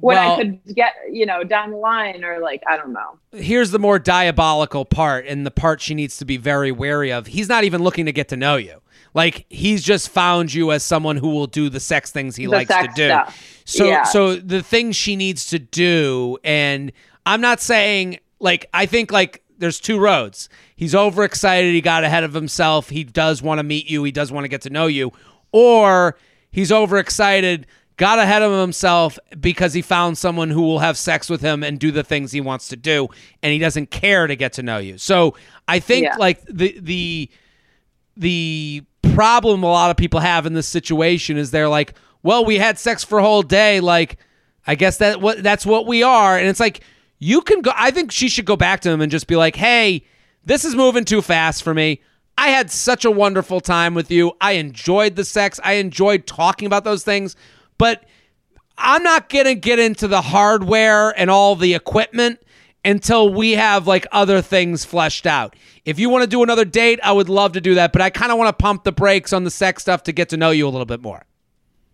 [0.00, 3.18] what well, I could get, you know, down the line or like, I don't know.
[3.32, 7.26] Here's the more diabolical part and the part she needs to be very wary of.
[7.26, 8.82] He's not even looking to get to know you.
[9.14, 12.50] Like he's just found you as someone who will do the sex things he the
[12.52, 13.08] likes to do.
[13.08, 13.62] Stuff.
[13.64, 14.02] So yeah.
[14.02, 16.92] so the things she needs to do and
[17.24, 20.48] I'm not saying like I think like there's two roads.
[20.74, 24.32] He's overexcited, he got ahead of himself, he does want to meet you, he does
[24.32, 25.12] want to get to know you,
[25.52, 26.16] or
[26.50, 31.40] he's overexcited got ahead of himself because he found someone who will have sex with
[31.40, 33.08] him and do the things he wants to do
[33.42, 34.98] and he doesn't care to get to know you.
[34.98, 35.34] So
[35.66, 36.16] I think yeah.
[36.16, 37.30] like the the
[38.16, 38.82] the
[39.14, 42.78] problem a lot of people have in this situation is they're like, well, we had
[42.78, 43.80] sex for a whole day.
[43.80, 44.18] Like,
[44.66, 46.36] I guess that what that's what we are.
[46.36, 46.80] And it's like
[47.18, 47.72] you can go.
[47.74, 50.04] I think she should go back to him and just be like, hey,
[50.44, 52.00] this is moving too fast for me.
[52.38, 54.32] I had such a wonderful time with you.
[54.40, 55.58] I enjoyed the sex.
[55.64, 57.34] I enjoyed talking about those things,
[57.78, 58.04] but
[58.76, 62.40] I'm not going to get into the hardware and all the equipment
[62.84, 65.56] until we have like other things fleshed out.
[65.84, 68.10] If you want to do another date, I would love to do that, but I
[68.10, 70.50] kind of want to pump the brakes on the sex stuff to get to know
[70.50, 71.24] you a little bit more.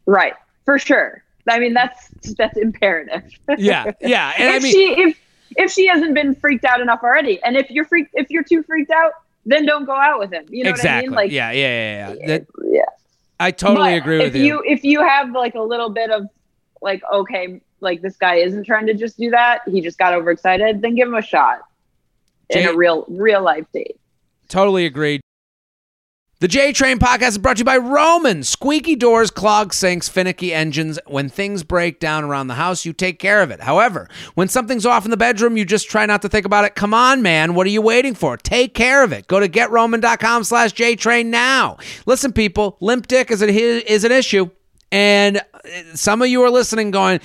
[0.07, 1.23] Right, for sure.
[1.49, 3.31] I mean, that's that's imperative.
[3.59, 4.33] yeah, yeah.
[4.39, 5.21] And if I mean, she if
[5.57, 8.63] if she hasn't been freaked out enough already, and if you're freaked, if you're too
[8.63, 9.13] freaked out,
[9.45, 10.47] then don't go out with him.
[10.49, 11.09] You know exactly.
[11.09, 11.27] what I mean?
[11.27, 12.27] Like, yeah, yeah, yeah, yeah.
[12.27, 12.81] That, yeah.
[13.41, 14.45] I totally but agree with if you.
[14.45, 14.63] you.
[14.67, 16.29] If you have like a little bit of
[16.81, 19.63] like, okay, like this guy isn't trying to just do that.
[19.67, 20.81] He just got overexcited.
[20.81, 21.63] Then give him a shot
[22.51, 23.99] in a real real life date.
[24.49, 25.23] Totally agreed.
[26.43, 28.43] The J Train podcast is brought to you by Roman.
[28.43, 30.99] Squeaky doors, clogged sinks, finicky engines.
[31.07, 33.61] When things break down around the house, you take care of it.
[33.61, 36.75] However, when something's off in the bedroom, you just try not to think about it.
[36.75, 37.55] Come on, man.
[37.55, 38.37] What are you waiting for?
[38.37, 39.29] Take care of it.
[39.29, 41.77] Go to getroman.com slash JTrain now.
[42.07, 44.51] Listen, people, limp dick is, a, is an issue.
[44.91, 45.43] And
[45.95, 47.21] some of you are listening going,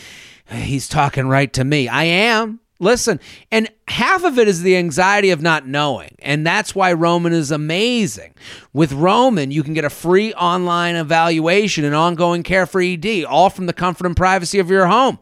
[0.47, 1.87] he's talking right to me.
[1.87, 2.59] I am.
[2.79, 3.19] Listen,
[3.51, 6.15] and half of it is the anxiety of not knowing.
[6.19, 8.33] And that's why Roman is amazing.
[8.73, 13.49] With Roman, you can get a free online evaluation and ongoing care for ED, all
[13.49, 15.17] from the comfort and privacy of your home.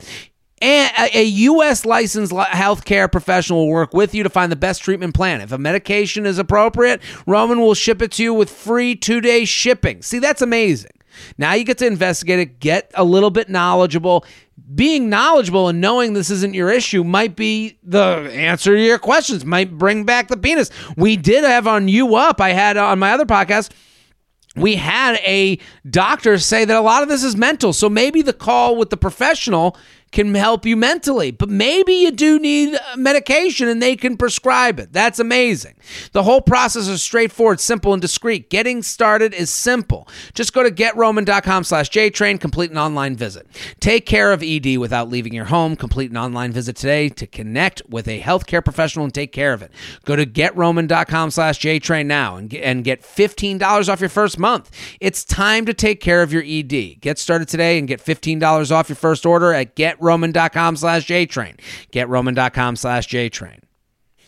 [0.61, 1.85] And a U.S.
[1.85, 5.41] licensed healthcare professional will work with you to find the best treatment plan.
[5.41, 9.45] If a medication is appropriate, Roman will ship it to you with free two day
[9.45, 10.01] shipping.
[10.01, 10.91] See, that's amazing.
[11.37, 14.25] Now you get to investigate it, get a little bit knowledgeable.
[14.73, 19.45] Being knowledgeable and knowing this isn't your issue might be the answer to your questions,
[19.45, 20.71] might bring back the penis.
[20.97, 23.71] We did have on You Up, I had on my other podcast
[24.55, 25.59] we had a
[25.89, 27.73] doctor say that a lot of this is mental.
[27.73, 29.77] So maybe the call with the professional
[30.15, 34.93] can help you mentally, but maybe you do need medication and they can prescribe it.
[34.93, 35.75] That's amazing.
[36.13, 38.49] The whole process is straightforward, simple, and discreet.
[38.49, 40.07] Getting started is simple.
[40.33, 43.45] Just go to getroman.com slash JTrain, complete an online visit.
[43.81, 45.75] Take care of ED without leaving your home.
[45.75, 49.61] Complete an online visit today to connect with a healthcare professional and take care of
[49.61, 49.71] it.
[50.05, 54.71] Go to getroman.com slash JTrain now and get, and get $15 off your first month.
[55.01, 57.01] It's time to take care of your ED.
[57.01, 61.59] Get started today and get $15 off your first order at Get getroman.com slash JTrain.
[61.91, 63.59] Getroman.com slash JTrain.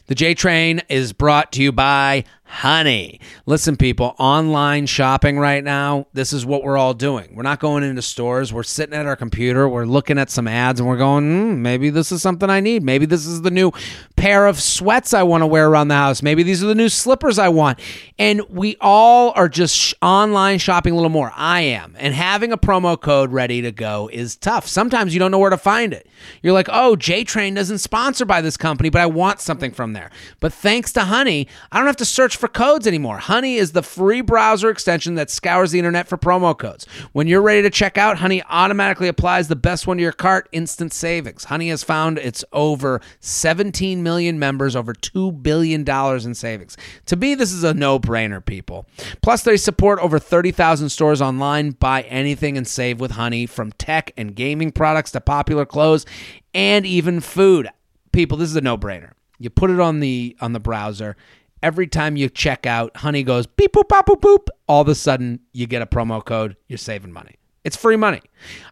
[0.08, 3.20] The J Train is brought to you by Honey.
[3.46, 7.36] Listen, people, online shopping right now, this is what we're all doing.
[7.36, 8.54] We're not going into stores.
[8.54, 9.68] We're sitting at our computer.
[9.68, 12.84] We're looking at some ads and we're going, mm, maybe this is something I need.
[12.84, 13.74] Maybe this is the new
[14.18, 16.22] pair of sweats I want to wear around the house.
[16.24, 17.80] Maybe these are the new slippers I want.
[18.18, 21.32] And we all are just sh- online shopping a little more.
[21.36, 21.95] I am.
[21.99, 24.68] And having a promo code ready to go is tough.
[24.68, 26.07] Sometimes you don't know where to find it.
[26.41, 29.93] You're like, oh, J Train doesn't sponsor by this company, but I want something from
[29.93, 30.09] there.
[30.39, 33.20] But thanks to Honey, I don't have to search for codes anymore.
[33.20, 36.88] Honey is the free browser extension that scours the internet for promo codes.
[37.11, 40.49] When you're ready to check out, Honey automatically applies the best one to your cart,
[40.51, 41.43] instant savings.
[41.45, 46.78] Honey has found its over 17 million members, over $2 billion in savings.
[47.05, 48.86] To me, this is a no brainer, people.
[49.22, 51.72] Plus, they support over 30,000 stores online.
[51.72, 56.05] Buy anything and save with Honey from tech and gaming products to popular clothes
[56.53, 57.70] and even food.
[58.12, 59.12] People, this is a no brainer.
[59.39, 61.16] You put it on the on the browser.
[61.62, 64.47] Every time you check out, Honey goes beep boop bop boop boop.
[64.68, 66.55] All of a sudden, you get a promo code.
[66.68, 67.36] You're saving money.
[67.64, 68.22] It's free money.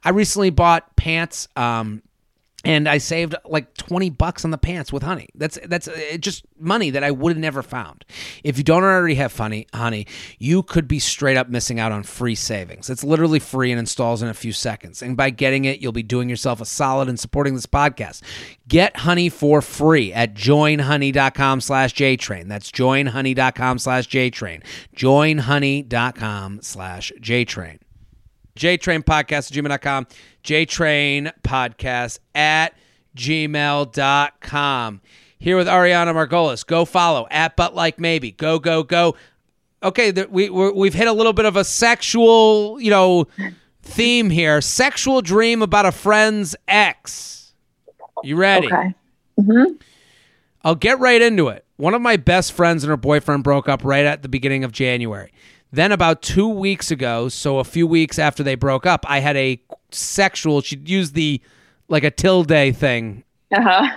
[0.04, 1.48] I recently bought pants.
[1.56, 2.02] Um,
[2.66, 5.30] and I saved like 20 bucks on the pants with honey.
[5.36, 8.04] That's that's uh, just money that I would have never found.
[8.44, 10.08] If you don't already have funny honey,
[10.40, 12.90] you could be straight up missing out on free savings.
[12.90, 15.02] It's literally free and installs in a few seconds.
[15.02, 18.22] And by getting it, you'll be doing yourself a solid and supporting this podcast.
[18.68, 22.48] Get honey for free at joinhoney.com slash jtrain.
[22.48, 24.64] That's joinhoney.com slash jtrain.
[24.96, 27.80] Joinhoney.com slash jtrain.
[28.58, 30.08] JTrain Podcast at gmail.com.
[30.44, 32.74] JTrain Podcast at
[33.16, 35.02] gmail.com.
[35.38, 36.66] Here with Arianna Margulis.
[36.66, 38.32] Go follow at But Like Maybe.
[38.32, 39.16] Go, go, go.
[39.84, 43.28] Okay, the, we, we've hit a little bit of a sexual, you know,
[43.84, 44.62] theme here.
[44.62, 47.54] Sexual dream about a friend's ex.
[48.24, 48.68] You ready?
[48.68, 48.96] Okay.
[49.40, 49.74] Mm-hmm.
[50.64, 51.66] I'll get right into it.
[51.78, 54.72] One of my best friends and her boyfriend broke up right at the beginning of
[54.72, 55.32] January.
[55.72, 59.36] Then about two weeks ago, so a few weeks after they broke up, I had
[59.36, 59.60] a
[59.92, 60.62] sexual.
[60.62, 61.42] She'd use the
[61.88, 63.24] like a tilde thing.
[63.52, 63.88] Uh-huh.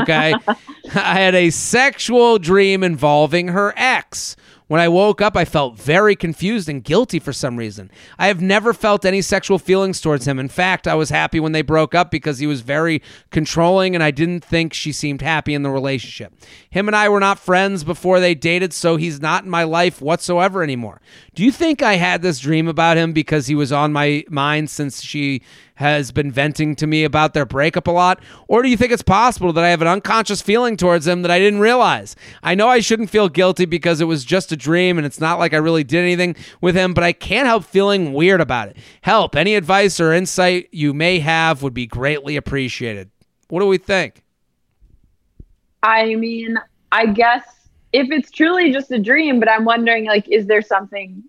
[0.00, 0.34] Okay,
[0.94, 4.36] I had a sexual dream involving her ex.
[4.68, 7.88] When I woke up, I felt very confused and guilty for some reason.
[8.18, 10.40] I have never felt any sexual feelings towards him.
[10.40, 13.00] In fact, I was happy when they broke up because he was very
[13.30, 16.32] controlling and I didn't think she seemed happy in the relationship.
[16.68, 20.02] Him and I were not friends before they dated, so he's not in my life
[20.02, 21.00] whatsoever anymore.
[21.36, 24.68] Do you think I had this dream about him because he was on my mind
[24.68, 25.42] since she
[25.76, 28.20] has been venting to me about their breakup a lot?
[28.48, 31.30] Or do you think it's possible that I have an unconscious feeling towards him that
[31.30, 32.16] I didn't realize?
[32.42, 35.38] I know I shouldn't feel guilty because it was just a dream and it's not
[35.38, 38.76] like I really did anything with him, but I can't help feeling weird about it.
[39.02, 43.10] Help, any advice or insight you may have would be greatly appreciated.
[43.48, 44.24] What do we think?
[45.82, 46.58] I mean,
[46.90, 47.44] I guess
[47.92, 51.22] if it's truly just a dream, but I'm wondering, like, is there something,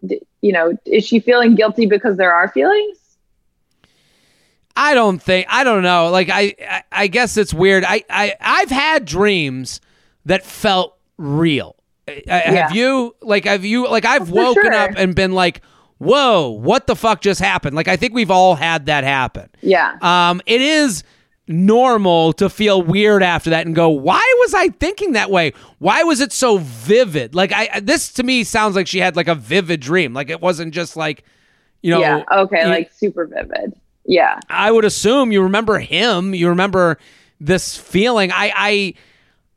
[0.00, 2.97] you know, is she feeling guilty because there are feelings?
[4.78, 6.10] I don't think I don't know.
[6.10, 7.84] Like I, I, I guess it's weird.
[7.84, 9.80] I, I I've had dreams
[10.24, 11.74] that felt real.
[12.06, 12.50] I, Yeah.
[12.52, 13.14] Have you?
[13.20, 13.88] Like have you?
[13.88, 14.72] Like I've For woken sure.
[14.74, 15.62] up and been like,
[15.98, 19.50] "Whoa, what the fuck just happened?" Like I think we've all had that happen.
[19.62, 19.98] Yeah.
[20.00, 21.02] Um, it is
[21.46, 25.52] normal to feel weird after that and go, "Why was I thinking that way?
[25.78, 29.28] Why was it so vivid?" Like I, this to me sounds like she had like
[29.28, 30.14] a vivid dream.
[30.14, 31.24] Like it wasn't just like,
[31.82, 32.22] you know, yeah.
[32.32, 32.62] Okay.
[32.62, 33.74] you- like super vivid.
[34.08, 34.40] Yeah.
[34.48, 36.34] I would assume you remember him.
[36.34, 36.98] You remember
[37.40, 38.32] this feeling.
[38.32, 38.94] I I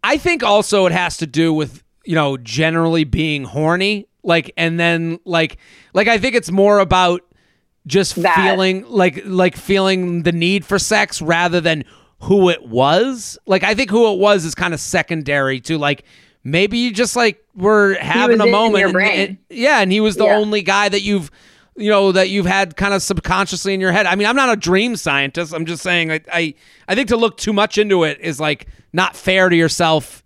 [0.03, 4.07] I think also it has to do with, you know, generally being horny.
[4.23, 5.57] Like and then like
[5.93, 7.21] like I think it's more about
[7.87, 8.35] just That.
[8.35, 11.83] feeling like like feeling the need for sex rather than
[12.19, 13.39] who it was.
[13.47, 16.03] Like I think who it was is kind of secondary to like
[16.43, 20.25] maybe you just like were having a moment and- and- yeah, and he was the
[20.25, 20.35] Yeah.
[20.37, 21.31] only guy that you've
[21.75, 24.05] you know that you've had kind of subconsciously in your head.
[24.05, 25.53] I mean, I'm not a dream scientist.
[25.53, 26.53] I'm just saying I I,
[26.87, 30.23] I think to look too much into it is like not fair to yourself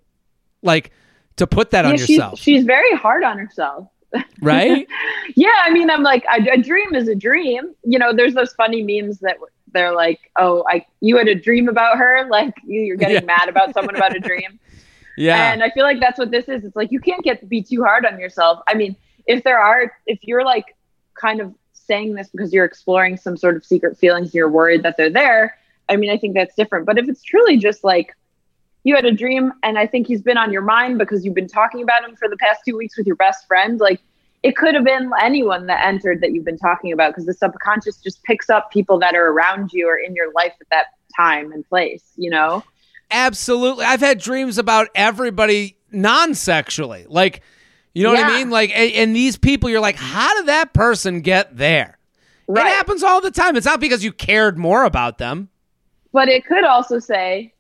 [0.62, 0.92] like
[1.38, 3.88] to put that on yeah, she's, yourself, she's very hard on herself.
[4.42, 4.88] right?
[5.36, 7.74] yeah, I mean, I'm like, a, a dream is a dream.
[7.84, 9.36] You know, there's those funny memes that
[9.74, 13.26] they're like, "Oh, I you had a dream about her," like you- you're getting Yeah.
[13.38, 14.60] mad about someone about a dream.
[15.18, 15.54] Yeah.
[15.54, 16.66] And I feel like that's what this is.
[16.66, 18.60] It's like you can't get to be too hard on yourself.
[18.68, 20.76] I mean, if there are, if you're like
[21.16, 24.98] kind of saying this because you're exploring some sort of secret feelings, you're worried that
[24.98, 25.58] they're there.
[25.88, 26.86] I mean, I think that's different.
[26.86, 28.16] But if it's truly just like
[28.84, 31.48] you had a dream and I think he's been on your mind because you've been
[31.48, 34.00] talking about him for the past two weeks with your best friend, like
[34.44, 37.98] it could have been anyone that entered that you've been talking about because the subconscious
[37.98, 40.86] just picks up people that are around you or in your life at that
[41.16, 42.64] time and place, you know?
[43.10, 43.86] Absolutely.
[43.86, 47.06] I've had dreams about everybody non-sexually.
[47.08, 47.42] Like,
[47.96, 48.50] you know what I mean?
[48.52, 51.98] Like, and, and these people, you're like, how did that person get there?
[52.48, 53.56] It happens all the time.
[53.56, 55.50] It's not because you cared more about them.
[56.14, 57.54] but it could also say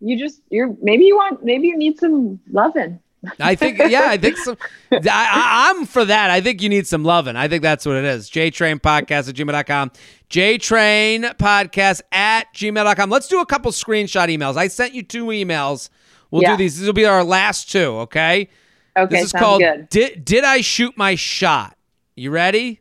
[0.00, 2.98] you just you're maybe you want maybe you need some loving
[3.38, 4.56] I think, yeah, I think so.
[4.90, 6.30] I, I, I'm for that.
[6.30, 7.36] I think you need some loving.
[7.36, 8.28] I think that's what it is.
[8.28, 9.92] JTrain Podcast at gmail.com.
[10.28, 13.10] JTrain Podcast at gmail.com.
[13.10, 14.56] Let's do a couple screenshot emails.
[14.56, 15.88] I sent you two emails.
[16.32, 16.52] We'll Yeah.
[16.52, 16.78] do these.
[16.78, 18.48] These will be our last two, okay?
[18.96, 19.88] Okay, This is sounds called good.
[19.88, 21.76] Did Did I Shoot My Shot?
[22.14, 22.80] You ready?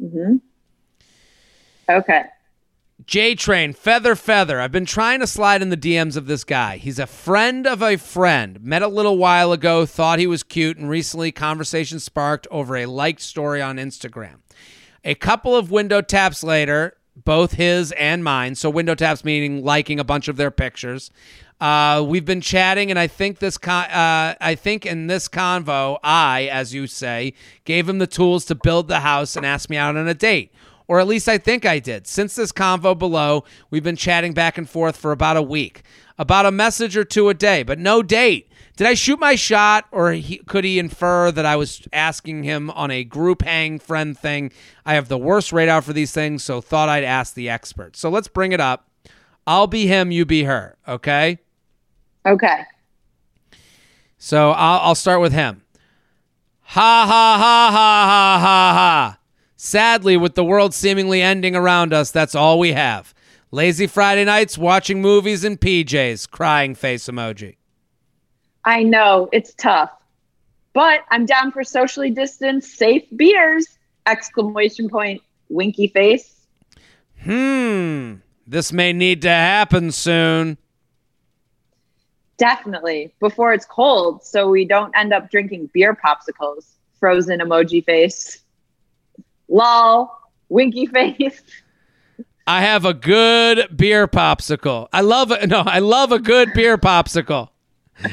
[0.00, 0.36] Mm-hmm.
[1.90, 2.24] Okay.
[3.06, 4.60] J Train, Feather Feather.
[4.60, 6.76] I've been trying to slide in the DMs of this guy.
[6.76, 8.60] He's a friend of a friend.
[8.60, 12.86] Met a little while ago, thought he was cute, and recently conversation sparked over a
[12.86, 14.36] liked story on Instagram.
[15.04, 19.98] A couple of window taps later, both his and mine, so window taps meaning liking
[19.98, 21.10] a bunch of their pictures.
[21.60, 25.98] Uh, we've been chatting, and I think this con- uh, I think in this convo,
[26.04, 27.34] I, as you say,
[27.64, 30.52] gave him the tools to build the house and asked me out on a date
[30.88, 32.06] or at least I think I did.
[32.06, 35.82] Since this convo below, we've been chatting back and forth for about a week,
[36.18, 38.50] about a message or two a day, but no date.
[38.76, 42.70] Did I shoot my shot, or he, could he infer that I was asking him
[42.70, 44.52] on a group hang friend thing?
[44.86, 47.96] I have the worst radar for these things, so thought I'd ask the expert.
[47.96, 48.88] So let's bring it up.
[49.46, 51.40] I'll be him, you be her, okay?
[52.28, 52.64] Okay.
[54.18, 55.62] So I'll, I'll start with him.
[56.62, 59.18] Ha ha ha ha ha ha ha.
[59.56, 63.14] Sadly, with the world seemingly ending around us, that's all we have.
[63.50, 67.56] Lazy Friday nights, watching movies in PJs, crying face emoji.
[68.64, 69.90] I know it's tough,
[70.74, 73.78] but I'm down for socially distanced, safe beers!
[74.06, 76.46] Exclamation point, winky face.
[77.22, 78.16] Hmm,
[78.46, 80.58] this may need to happen soon.
[82.38, 86.66] Definitely before it's cold, so we don't end up drinking beer popsicles.
[86.98, 88.42] Frozen emoji face.
[89.48, 90.10] Lol,
[90.48, 91.42] winky face.
[92.46, 94.88] I have a good beer popsicle.
[94.92, 95.48] I love it.
[95.48, 97.50] No, I love a good beer popsicle.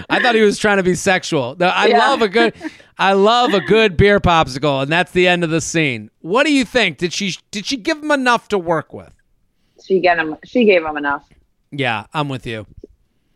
[0.10, 1.56] I thought he was trying to be sexual.
[1.60, 2.00] No, I Yeah.
[2.00, 2.54] love a good
[2.98, 6.10] I love a good beer popsicle and that's the end of the scene.
[6.22, 6.98] What do you think?
[6.98, 9.14] Did she did she give him enough to work with?
[9.86, 10.36] She get him.
[10.44, 11.28] She gave him enough.
[11.72, 12.66] Yeah, I'm with you.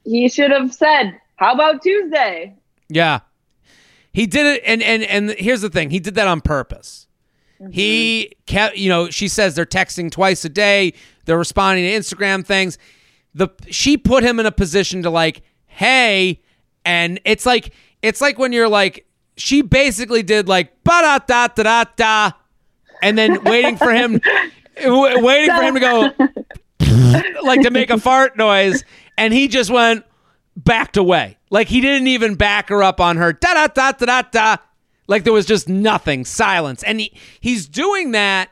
[0.10, 2.56] He should have said, "How about Tuesday?"
[2.90, 3.20] Yeah.
[4.12, 5.92] He did it and and and here's the thing.
[5.92, 7.08] He did that on purpose.
[7.72, 8.42] He mm-hmm.
[8.46, 10.94] kept, you know, she says they're texting twice a day,
[11.26, 12.78] they're responding to Instagram things.
[13.36, 16.42] The she put him in a position to like, "Hey,"
[16.84, 19.06] and it's like it's like when you're like
[19.38, 22.32] she basically did like ba da da da da da
[23.04, 24.20] and then waiting for him
[24.82, 26.12] w- waiting for him to go
[27.44, 28.84] like to make a fart noise
[29.20, 30.06] and he just went
[30.56, 31.38] backed away.
[31.50, 34.58] Like he didn't even back her up on her da da da da da da.
[35.08, 36.84] Like there was just nothing, silence.
[36.84, 38.50] And he, he's doing that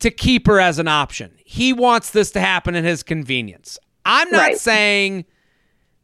[0.00, 1.32] to keep her as an option.
[1.44, 3.78] He wants this to happen at his convenience.
[4.04, 4.58] I'm not Right.
[4.58, 5.24] saying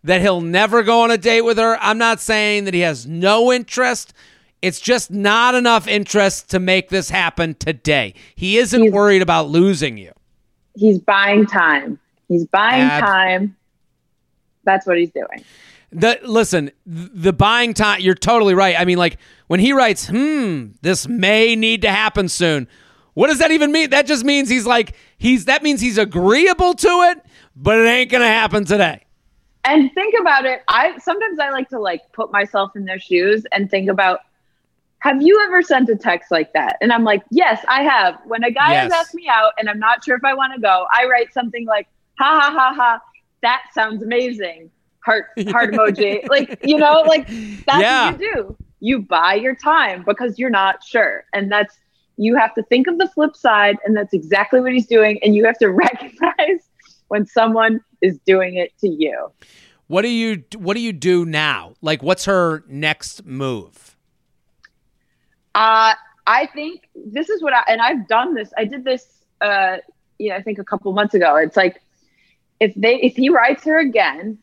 [0.05, 1.77] that he'll never go on a date with her.
[1.81, 4.13] I'm not saying that he has no interest.
[4.63, 8.15] It's just not enough interest to make this happen today.
[8.37, 10.13] He isn't He's- worried about losing you.
[10.77, 11.99] He's buying time.
[12.29, 13.57] He's buying Ab- time.
[14.65, 15.45] That's what he's doing.
[15.93, 18.01] The listen, the buying time.
[18.01, 18.79] You're totally right.
[18.79, 22.69] I mean, like when he writes, "Hmm, this may need to happen soon."
[23.15, 23.91] What does that even mean?
[23.91, 25.45] That just means he's like he's.
[25.45, 29.05] That means he's agreeable to it, but it ain't gonna happen today.
[29.65, 30.63] And think about it.
[30.69, 34.21] I sometimes I like to like put myself in their shoes and think about
[35.05, 36.79] have you ever sent a text like that?
[36.81, 38.19] And I'm like, yes, I have.
[38.25, 40.61] When a guy has asked me out and I'm not sure if I want to
[40.61, 41.89] go, I write something like,
[42.19, 43.01] ha ha ha ha,
[43.45, 44.71] that sounds amazing.
[45.05, 46.27] Heart heart emoji.
[46.29, 47.27] Like, you know, like
[47.67, 48.11] that's Yeah.
[48.13, 48.57] what you do.
[48.81, 51.25] You buy your time because you're not sure.
[51.33, 51.77] And that's
[52.17, 55.19] you have to think of the flip side, and that's exactly what he's doing.
[55.23, 56.69] And you have to recognize
[57.09, 59.31] when someone is doing it to you.
[59.87, 61.75] What do you What do you do now?
[61.83, 63.97] Like, what's her next move?
[65.55, 65.95] Uh,
[66.27, 68.51] I think this is what I, and I've done this.
[68.57, 69.07] I did this,
[69.41, 69.77] uh,
[70.19, 71.37] you know, I think a couple months ago.
[71.37, 71.81] It's like,
[72.61, 74.39] if they, if he writes her again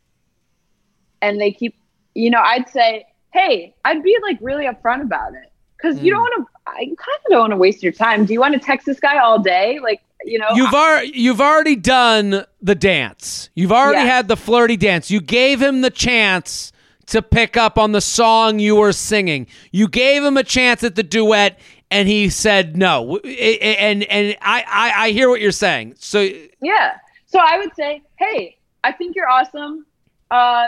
[1.21, 1.75] and they keep,
[2.13, 5.51] you know, I'd say, Hey, I'd be like really upfront about it.
[5.81, 6.17] Cause you hmm.
[6.17, 8.25] don't want to, I kind of don't want to waste your time.
[8.25, 9.79] Do you want to text this guy all day?
[9.79, 13.49] Like, you know, You've already you've already done the dance.
[13.55, 15.09] You've already had the flirty dance.
[15.09, 16.71] You gave him the chance
[17.07, 19.47] to pick up on the song you were singing.
[19.71, 21.59] You gave him a chance at the duet,
[21.89, 23.17] and he said no.
[23.17, 25.95] And and I I, I hear what you're saying.
[25.97, 26.29] So
[26.61, 26.97] Yeah.
[27.31, 29.85] So I would say, hey, I think you're awesome.
[30.29, 30.67] Uh,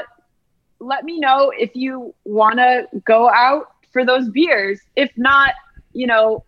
[0.79, 4.79] let me know if you want to go out for those beers.
[4.95, 5.53] If not,
[5.93, 6.43] you know,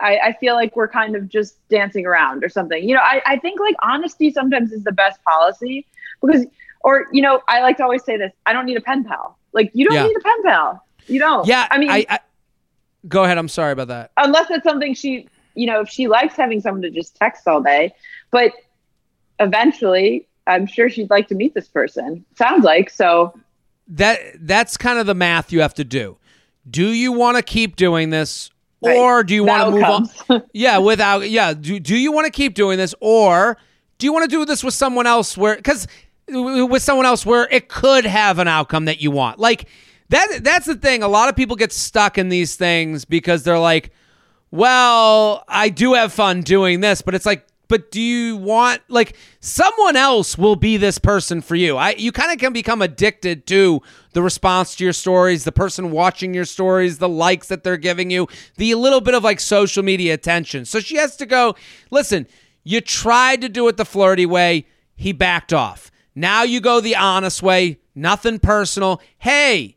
[0.00, 2.86] I, I feel like we're kind of just dancing around or something.
[2.86, 5.86] You know, I, I think like honesty sometimes is the best policy
[6.20, 6.46] because,
[6.82, 9.38] or, you know, I like to always say this I don't need a pen pal.
[9.52, 10.06] Like, you don't Yeah.
[10.06, 10.84] need a pen pal.
[11.06, 11.46] You don't.
[11.46, 12.18] yeah, I mean, I, I
[13.06, 13.38] go ahead.
[13.38, 14.10] I'm sorry about that.
[14.16, 17.62] unless it's something she you know if she likes having someone to just text all
[17.62, 17.94] day
[18.32, 18.50] but
[19.40, 23.32] eventually i'm sure she'd like to meet this person sounds like so
[23.88, 26.16] that that's kind of the math you have to do.
[26.68, 29.82] do you want to keep doing this or do you want to move
[30.30, 30.42] on?
[30.52, 33.56] yeah, without yeah, do do you want to keep doing this or
[33.98, 35.86] do you want to do this with someone else where cuz
[36.28, 39.38] with someone else where it could have an outcome that you want.
[39.38, 39.68] Like
[40.10, 41.02] that that's the thing.
[41.02, 43.90] A lot of people get stuck in these things because they're like,
[44.50, 49.16] "Well, I do have fun doing this," but it's like but do you want like
[49.40, 51.76] someone else will be this person for you.
[51.76, 55.90] I you kind of can become addicted to the response to your stories the person
[55.90, 59.82] watching your stories the likes that they're giving you the little bit of like social
[59.82, 60.64] media attention.
[60.64, 61.54] So she has to go
[61.90, 62.26] listen
[62.62, 65.90] you tried to do it the flirty way he backed off.
[66.14, 69.00] Now you go the honest way nothing personal.
[69.18, 69.73] Hey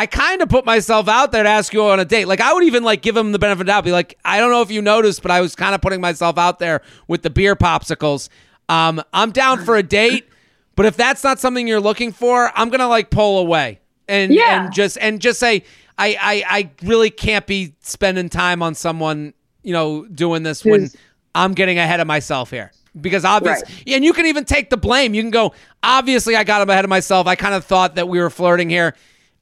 [0.00, 2.24] I kind of put myself out there to ask you on a date.
[2.24, 3.84] Like I would even like give him the benefit of the doubt.
[3.84, 6.38] Be like, I don't know if you noticed, but I was kind of putting myself
[6.38, 8.30] out there with the beer popsicles.
[8.70, 10.26] Um, I'm down for a date,
[10.74, 14.64] but if that's not something you're looking for, I'm gonna like pull away and yeah.
[14.64, 15.64] and just and just say
[15.98, 20.88] I, I I really can't be spending time on someone you know doing this when
[21.34, 23.96] I'm getting ahead of myself here because obviously right.
[23.96, 26.84] and you can even take the blame you can go obviously i got him ahead
[26.84, 28.96] of myself i kind of thought that we were flirting here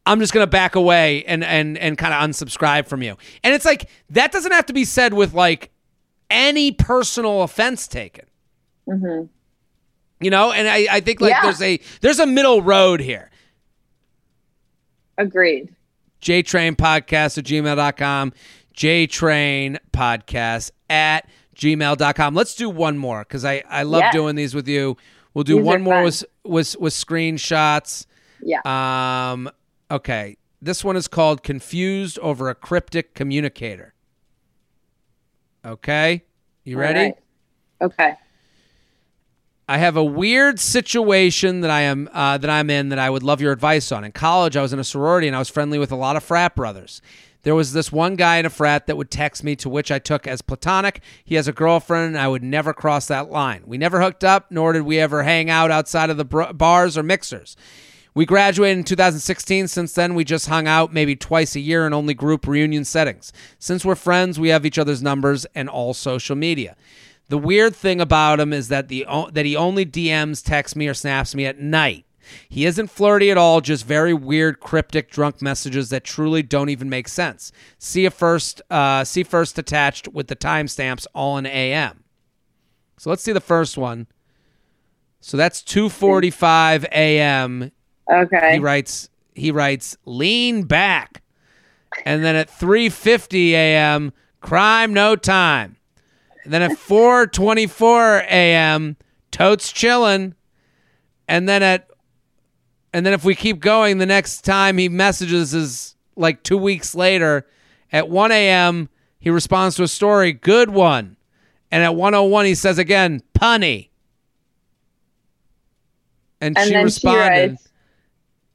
[0.09, 3.17] I'm just gonna back away and and and kind of unsubscribe from you.
[3.45, 5.71] And it's like that doesn't have to be said with like
[6.31, 8.25] any personal offense taken.
[8.89, 9.27] Mm-hmm.
[10.21, 11.43] You know, and I, I think like yeah.
[11.43, 13.31] there's a there's a middle road here.
[15.17, 15.75] Agreed.
[16.21, 18.33] JTrain podcast at gmail.com.
[18.75, 22.35] JTrain podcast at gmail.com.
[22.35, 24.13] Let's do one more because I, I love yes.
[24.13, 24.97] doing these with you.
[25.35, 28.07] We'll do these one more with, with with screenshots.
[28.43, 28.61] Yeah.
[28.65, 29.51] Um
[29.91, 30.37] Okay.
[30.61, 33.95] This one is called Confused Over a Cryptic Communicator.
[35.65, 36.25] Okay.
[36.65, 37.01] You ready?
[37.01, 37.15] Right.
[37.81, 38.15] Okay.
[39.71, 43.23] I have a weird situation that I am uh, that I'm in that I would
[43.23, 44.03] love your advice on.
[44.03, 46.25] In college, I was in a sorority and I was friendly with a lot of
[46.25, 47.03] frat brothers.
[47.43, 49.99] There was this one guy in a frat that would text me, to which I
[49.99, 51.03] took as platonic.
[51.25, 53.63] He has a girlfriend, and I would never cross that line.
[53.65, 57.03] We never hooked up, nor did we ever hang out outside of the bars or
[57.03, 57.57] mixers.
[58.15, 59.69] We graduated in 2016.
[59.69, 63.33] Since then, we just hung out maybe twice a year in only group reunion settings.
[63.59, 66.77] Since we're friends, we have each other's numbers and all social media.
[67.29, 70.95] The weird thing about him is that the that he only DMs, texts me, or
[70.95, 72.07] snaps me at night.
[72.49, 76.91] He isn't flirty at all, just very weird, cryptic, drunk messages that truly don't even
[76.91, 77.53] make sense.
[77.79, 82.05] See a first, uh, see first attached with the timestamps all in AM.
[82.99, 84.07] So let's see the first one.
[85.21, 87.73] So that's 2:45 a.m.
[88.11, 88.55] Okay.
[88.55, 91.23] He writes he writes lean back.
[92.05, 94.13] And then at 3:50 a.m.
[94.41, 95.77] crime no time.
[96.45, 98.97] And then at 4:24 a.m.
[99.31, 100.35] totes chillin'.
[101.27, 101.89] And then at
[102.93, 106.95] and then if we keep going the next time he messages is like 2 weeks
[106.95, 107.47] later
[107.93, 108.89] at 1 a.m.
[109.19, 111.17] he responds to a story, good one.
[111.71, 113.91] And at 101 he says again, punny.
[116.41, 117.68] And, and she responded, she writes,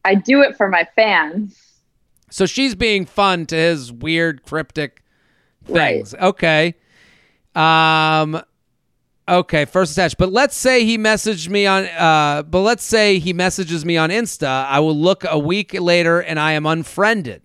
[0.06, 1.60] I do it for my fans.
[2.30, 5.04] So she's being fun to his weird cryptic
[5.66, 6.14] things.
[6.14, 6.24] Right.
[6.24, 6.76] Okay.
[7.56, 8.42] Um
[9.30, 10.18] okay, first attached.
[10.18, 14.10] But let's say he messaged me on uh but let's say he messages me on
[14.10, 14.66] Insta.
[14.66, 17.44] I will look a week later and I am unfriended.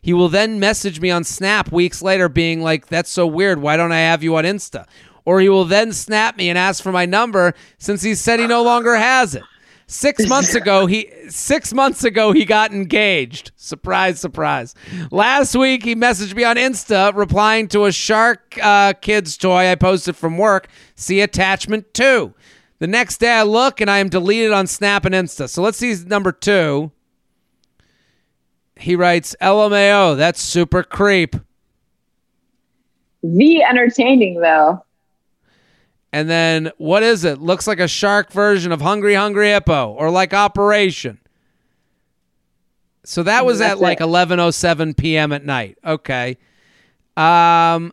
[0.00, 3.60] He will then message me on Snap weeks later being like, That's so weird.
[3.60, 4.86] Why don't I have you on Insta?
[5.24, 8.46] Or he will then snap me and ask for my number since he said he
[8.46, 9.42] no longer has it.
[9.90, 13.52] Six months ago, he six months ago he got engaged.
[13.56, 14.74] Surprise, surprise.
[15.10, 19.76] Last week he messaged me on Insta replying to a Shark uh, Kids toy I
[19.76, 20.68] posted from work.
[20.94, 22.34] See attachment two.
[22.80, 25.48] The next day I look and I am deleted on Snap and Insta.
[25.48, 26.92] So let's see number two.
[28.76, 31.34] He writes, LMAO, that's super creep.
[33.22, 34.84] The entertaining though.
[36.12, 37.40] And then what is it?
[37.40, 41.18] Looks like a shark version of Hungry Hungry Hippo or like Operation.
[43.04, 45.32] So that was That's at like 11:07 p.m.
[45.32, 45.78] at night.
[45.84, 46.38] Okay.
[47.16, 47.92] Um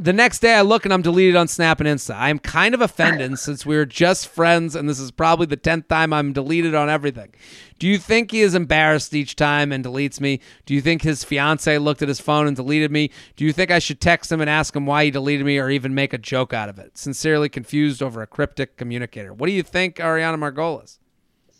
[0.00, 2.14] the next day I look and I'm deleted on Snap and Insta.
[2.14, 5.56] I am kind of offended since we are just friends and this is probably the
[5.56, 7.34] 10th time I'm deleted on everything.
[7.78, 10.40] Do you think he is embarrassed each time and deletes me?
[10.66, 13.10] Do you think his fiance looked at his phone and deleted me?
[13.36, 15.68] Do you think I should text him and ask him why he deleted me or
[15.70, 16.96] even make a joke out of it?
[16.96, 19.32] Sincerely confused over a cryptic communicator.
[19.32, 20.98] What do you think, Arianna Margulis?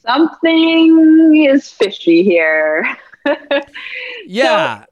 [0.06, 2.84] Something is fishy here.
[4.26, 4.80] yeah.
[4.80, 4.91] So-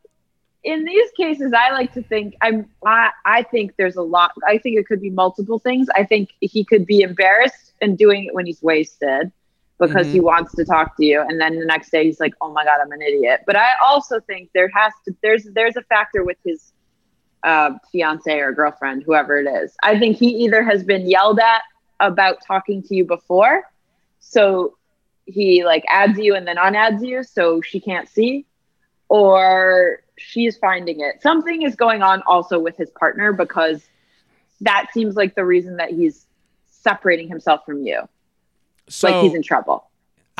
[0.64, 2.66] in these cases, I like to think I'm.
[2.86, 4.32] I, I think there's a lot.
[4.46, 5.86] I think it could be multiple things.
[5.94, 9.32] I think he could be embarrassed and doing it when he's wasted.
[9.80, 10.10] because Mhm.
[10.10, 12.64] he wants to talk to you and then the next day he's like oh my
[12.64, 16.22] god i'm an idiot but i also think there has to there's there's a factor
[16.24, 16.72] with his
[17.44, 21.62] uh, fiance or girlfriend whoever it is i think he either has been yelled at
[22.00, 23.62] about talking to you before
[24.18, 24.74] so
[25.24, 28.46] he like adds you and then unadds you so she can't see
[29.08, 33.88] or she's finding it something is going on also with his partner because
[34.60, 36.26] that seems like the reason that he's
[36.66, 38.08] separating himself from you
[38.88, 39.90] So like he's in trouble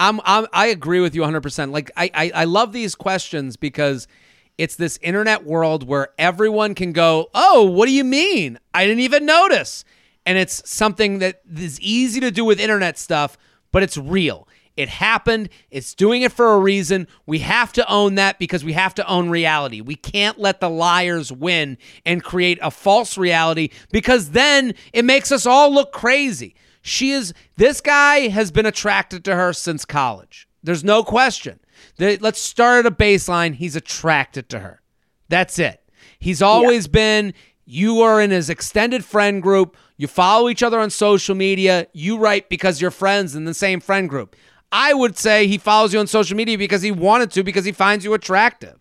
[0.01, 1.72] I'm, I'm I agree with you 100%.
[1.72, 4.09] Like I, I I love these questions because
[4.57, 8.59] it's this internet world where everyone can go, "Oh, what do you mean?
[8.72, 9.85] I didn't even notice."
[10.24, 13.37] And it's something that is easy to do with internet stuff,
[13.72, 14.49] but it's real.
[14.77, 15.51] It happened.
[15.71, 17.07] It's doing it for a reason.
[17.27, 19.81] We have to own that because we have to own reality.
[19.81, 25.33] We can't let the liars win and create a false reality because then it makes
[25.33, 26.55] us all look crazy.
[26.83, 30.49] She is this guy has been attracted to her since college.
[30.62, 31.61] There's no question.
[31.99, 33.55] Let's start at a baseline.
[33.55, 34.81] He's attracted to her.
[35.29, 35.81] That's it.
[36.18, 39.77] He's always been you are in his extended friend group.
[39.97, 41.87] You follow each other on social media.
[41.93, 44.35] You write because you're friends in the same friend group.
[44.73, 47.73] I would say he follows you on social media because he wanted to because he
[47.73, 48.79] finds you attractive.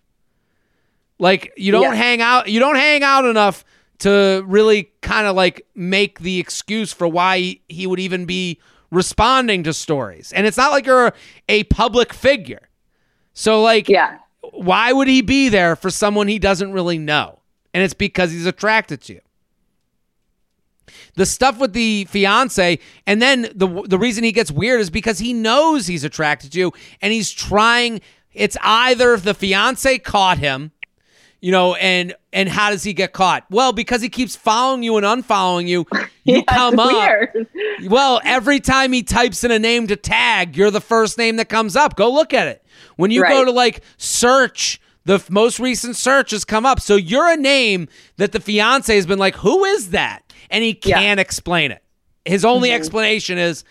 [1.18, 1.96] Like you don't Yeah.
[1.96, 3.66] hang out you don't hang out enough
[4.00, 8.60] to really kind of like make the excuse for why he would even be
[8.92, 10.32] responding to stories.
[10.32, 11.14] And it's not like you're
[11.50, 12.70] a public figure.
[13.34, 14.20] So like yeah
[14.52, 17.40] why would he be there for someone he doesn't really know?
[17.74, 19.22] And it's because he's attracted to you.
[21.20, 25.20] The stuff with the fiance, and then the the reason he gets weird is because
[25.20, 28.00] he knows he's attracted to you, and he's trying.
[28.34, 30.72] It's either the fiance caught him,
[31.42, 33.44] you know, and and how does he get caught?
[33.50, 35.86] Well, because he keeps following you and unfollowing you.
[35.92, 36.88] You Yeah, come up.
[36.90, 37.48] weird.
[37.90, 41.50] Well, every time he types in a name to tag, you're the first name that
[41.50, 41.98] comes up.
[41.98, 42.64] Go look at it.
[42.96, 46.80] When you go to like search, the most recent search has come up.
[46.80, 50.24] So you're a name that the fiance has been like, who is that?
[50.50, 51.84] And he can't explain it.
[52.26, 52.78] His only mm-hmm.
[52.78, 53.64] explanation is,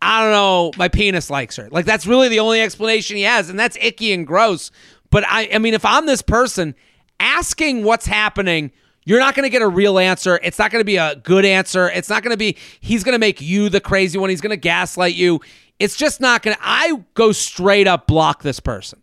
[0.00, 1.68] I don't know, my penis likes her.
[1.70, 4.70] Like that's really the only explanation he has, and that's icky and gross.
[5.10, 6.74] But I, I mean, if I'm this person
[7.18, 8.72] asking what's happening,
[9.04, 10.38] you're not going to get a real answer.
[10.42, 11.90] It's not going to be a good answer.
[11.90, 12.56] It's not going to be.
[12.80, 14.30] He's going to make you the crazy one.
[14.30, 15.40] He's going to gaslight you.
[15.78, 16.62] It's just not going to.
[16.62, 19.00] I go straight up block this person.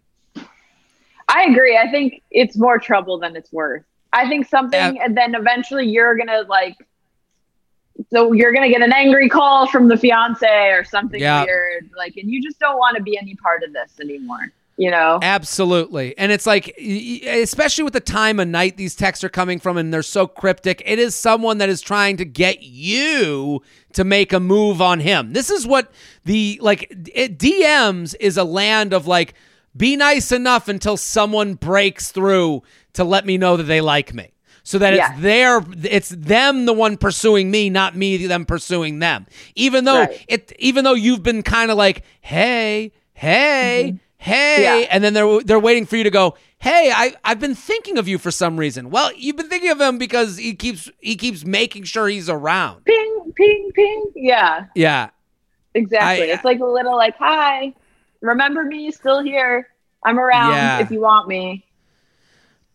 [1.27, 1.77] I agree.
[1.77, 3.83] I think it's more trouble than it's worth.
[4.13, 6.77] I think something, and then eventually you're gonna like,
[8.11, 11.43] so you're gonna get an angry call from the fiance or something Yeah.
[11.43, 14.51] weird, like, and you just don't want to be any part of this anymore.
[14.79, 15.17] You know?
[15.23, 16.15] Absolutely.
[16.19, 19.91] And it's like, especially with the time of night these texts are coming from and
[19.91, 24.39] they're so cryptic, it is someone that is trying to get you to make a
[24.39, 25.33] move on him.
[25.33, 25.91] This is what
[26.25, 29.33] the, like, it, DMs is a land of like,
[29.75, 32.61] be nice enough until someone breaks through
[32.93, 34.31] to let me know that they like me.
[34.67, 39.25] So that it's their, it's them the one pursuing me, not me them pursuing them.
[39.55, 40.25] Even though Right.
[40.27, 44.81] it, even though you've been kind of like, hey, hey, hey, Mm-hmm.
[44.81, 44.87] Yeah.
[44.91, 48.09] and then they're they're waiting for you to go, hey, I I've been thinking of
[48.09, 48.89] you for some reason.
[48.89, 52.83] Well, you've been thinking of him because he keeps he keeps making sure he's around.
[52.83, 54.05] Ping, ping, ping.
[54.15, 55.11] Yeah, Yeah,
[55.75, 56.29] exactly.
[56.29, 57.73] I- it's like a little like, hi,
[58.19, 58.91] remember me?
[58.91, 59.69] Still here.
[60.03, 60.79] I'm around Yeah.
[60.79, 61.63] if you want me.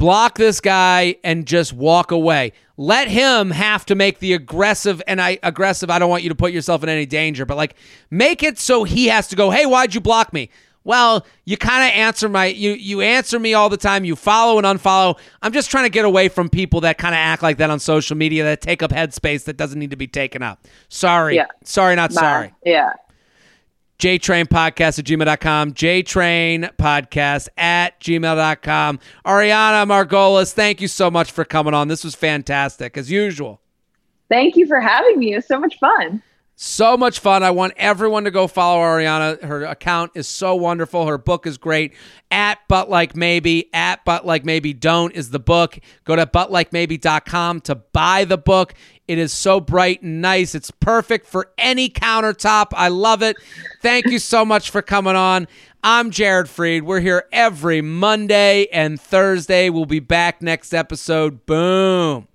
[0.03, 2.53] Block this guy and just walk away.
[2.77, 5.91] Let him have to make the aggressive and I aggressive.
[5.91, 7.77] I don't want you to put yourself in any danger, but like
[8.11, 10.51] make it so he has to go, "Hey, why'd you block me?"
[10.83, 14.05] Well, you kind of answer my you you answer me all the time.
[14.05, 15.21] You follow and unfollow.
[15.41, 17.79] I'm just trying to get away from people that kind of act like that on
[17.79, 20.67] social media that take up headspace that doesn't need to be taken up.
[20.89, 21.37] Sorry.
[21.37, 21.47] Yeah.
[21.63, 22.21] Sorry, not Bye.
[22.21, 22.55] sorry.
[22.67, 22.95] Yeah.
[24.03, 25.75] JTrain Podcast at gmail.com.
[25.75, 28.99] JTrain Podcast at gmail.com.
[29.25, 31.87] Arianna Margulis, thank you so much for coming on.
[31.87, 33.61] This was fantastic, as usual.
[34.29, 35.35] Thank you for having me.
[35.35, 36.21] It was so much fun.
[36.57, 37.43] So much fun.
[37.43, 39.43] I want everyone to go follow Arianna.
[39.43, 41.07] Her account is so wonderful.
[41.07, 41.95] Her book is great.
[42.31, 45.79] At But Like Maybe, at But Like Maybe Don't is the book.
[46.05, 48.75] Go to butLikeMaybe.com to buy the book.
[49.09, 50.55] It is so bright and nice.
[50.55, 52.69] It's perfect for any countertop.
[52.73, 53.37] I love it.
[53.81, 55.49] Thank you so much for coming on.
[55.85, 56.83] I'm Jared Freid.
[56.83, 59.69] We're here every Monday and Thursday.
[59.69, 61.45] We'll be back next episode.
[61.47, 62.29] Boom.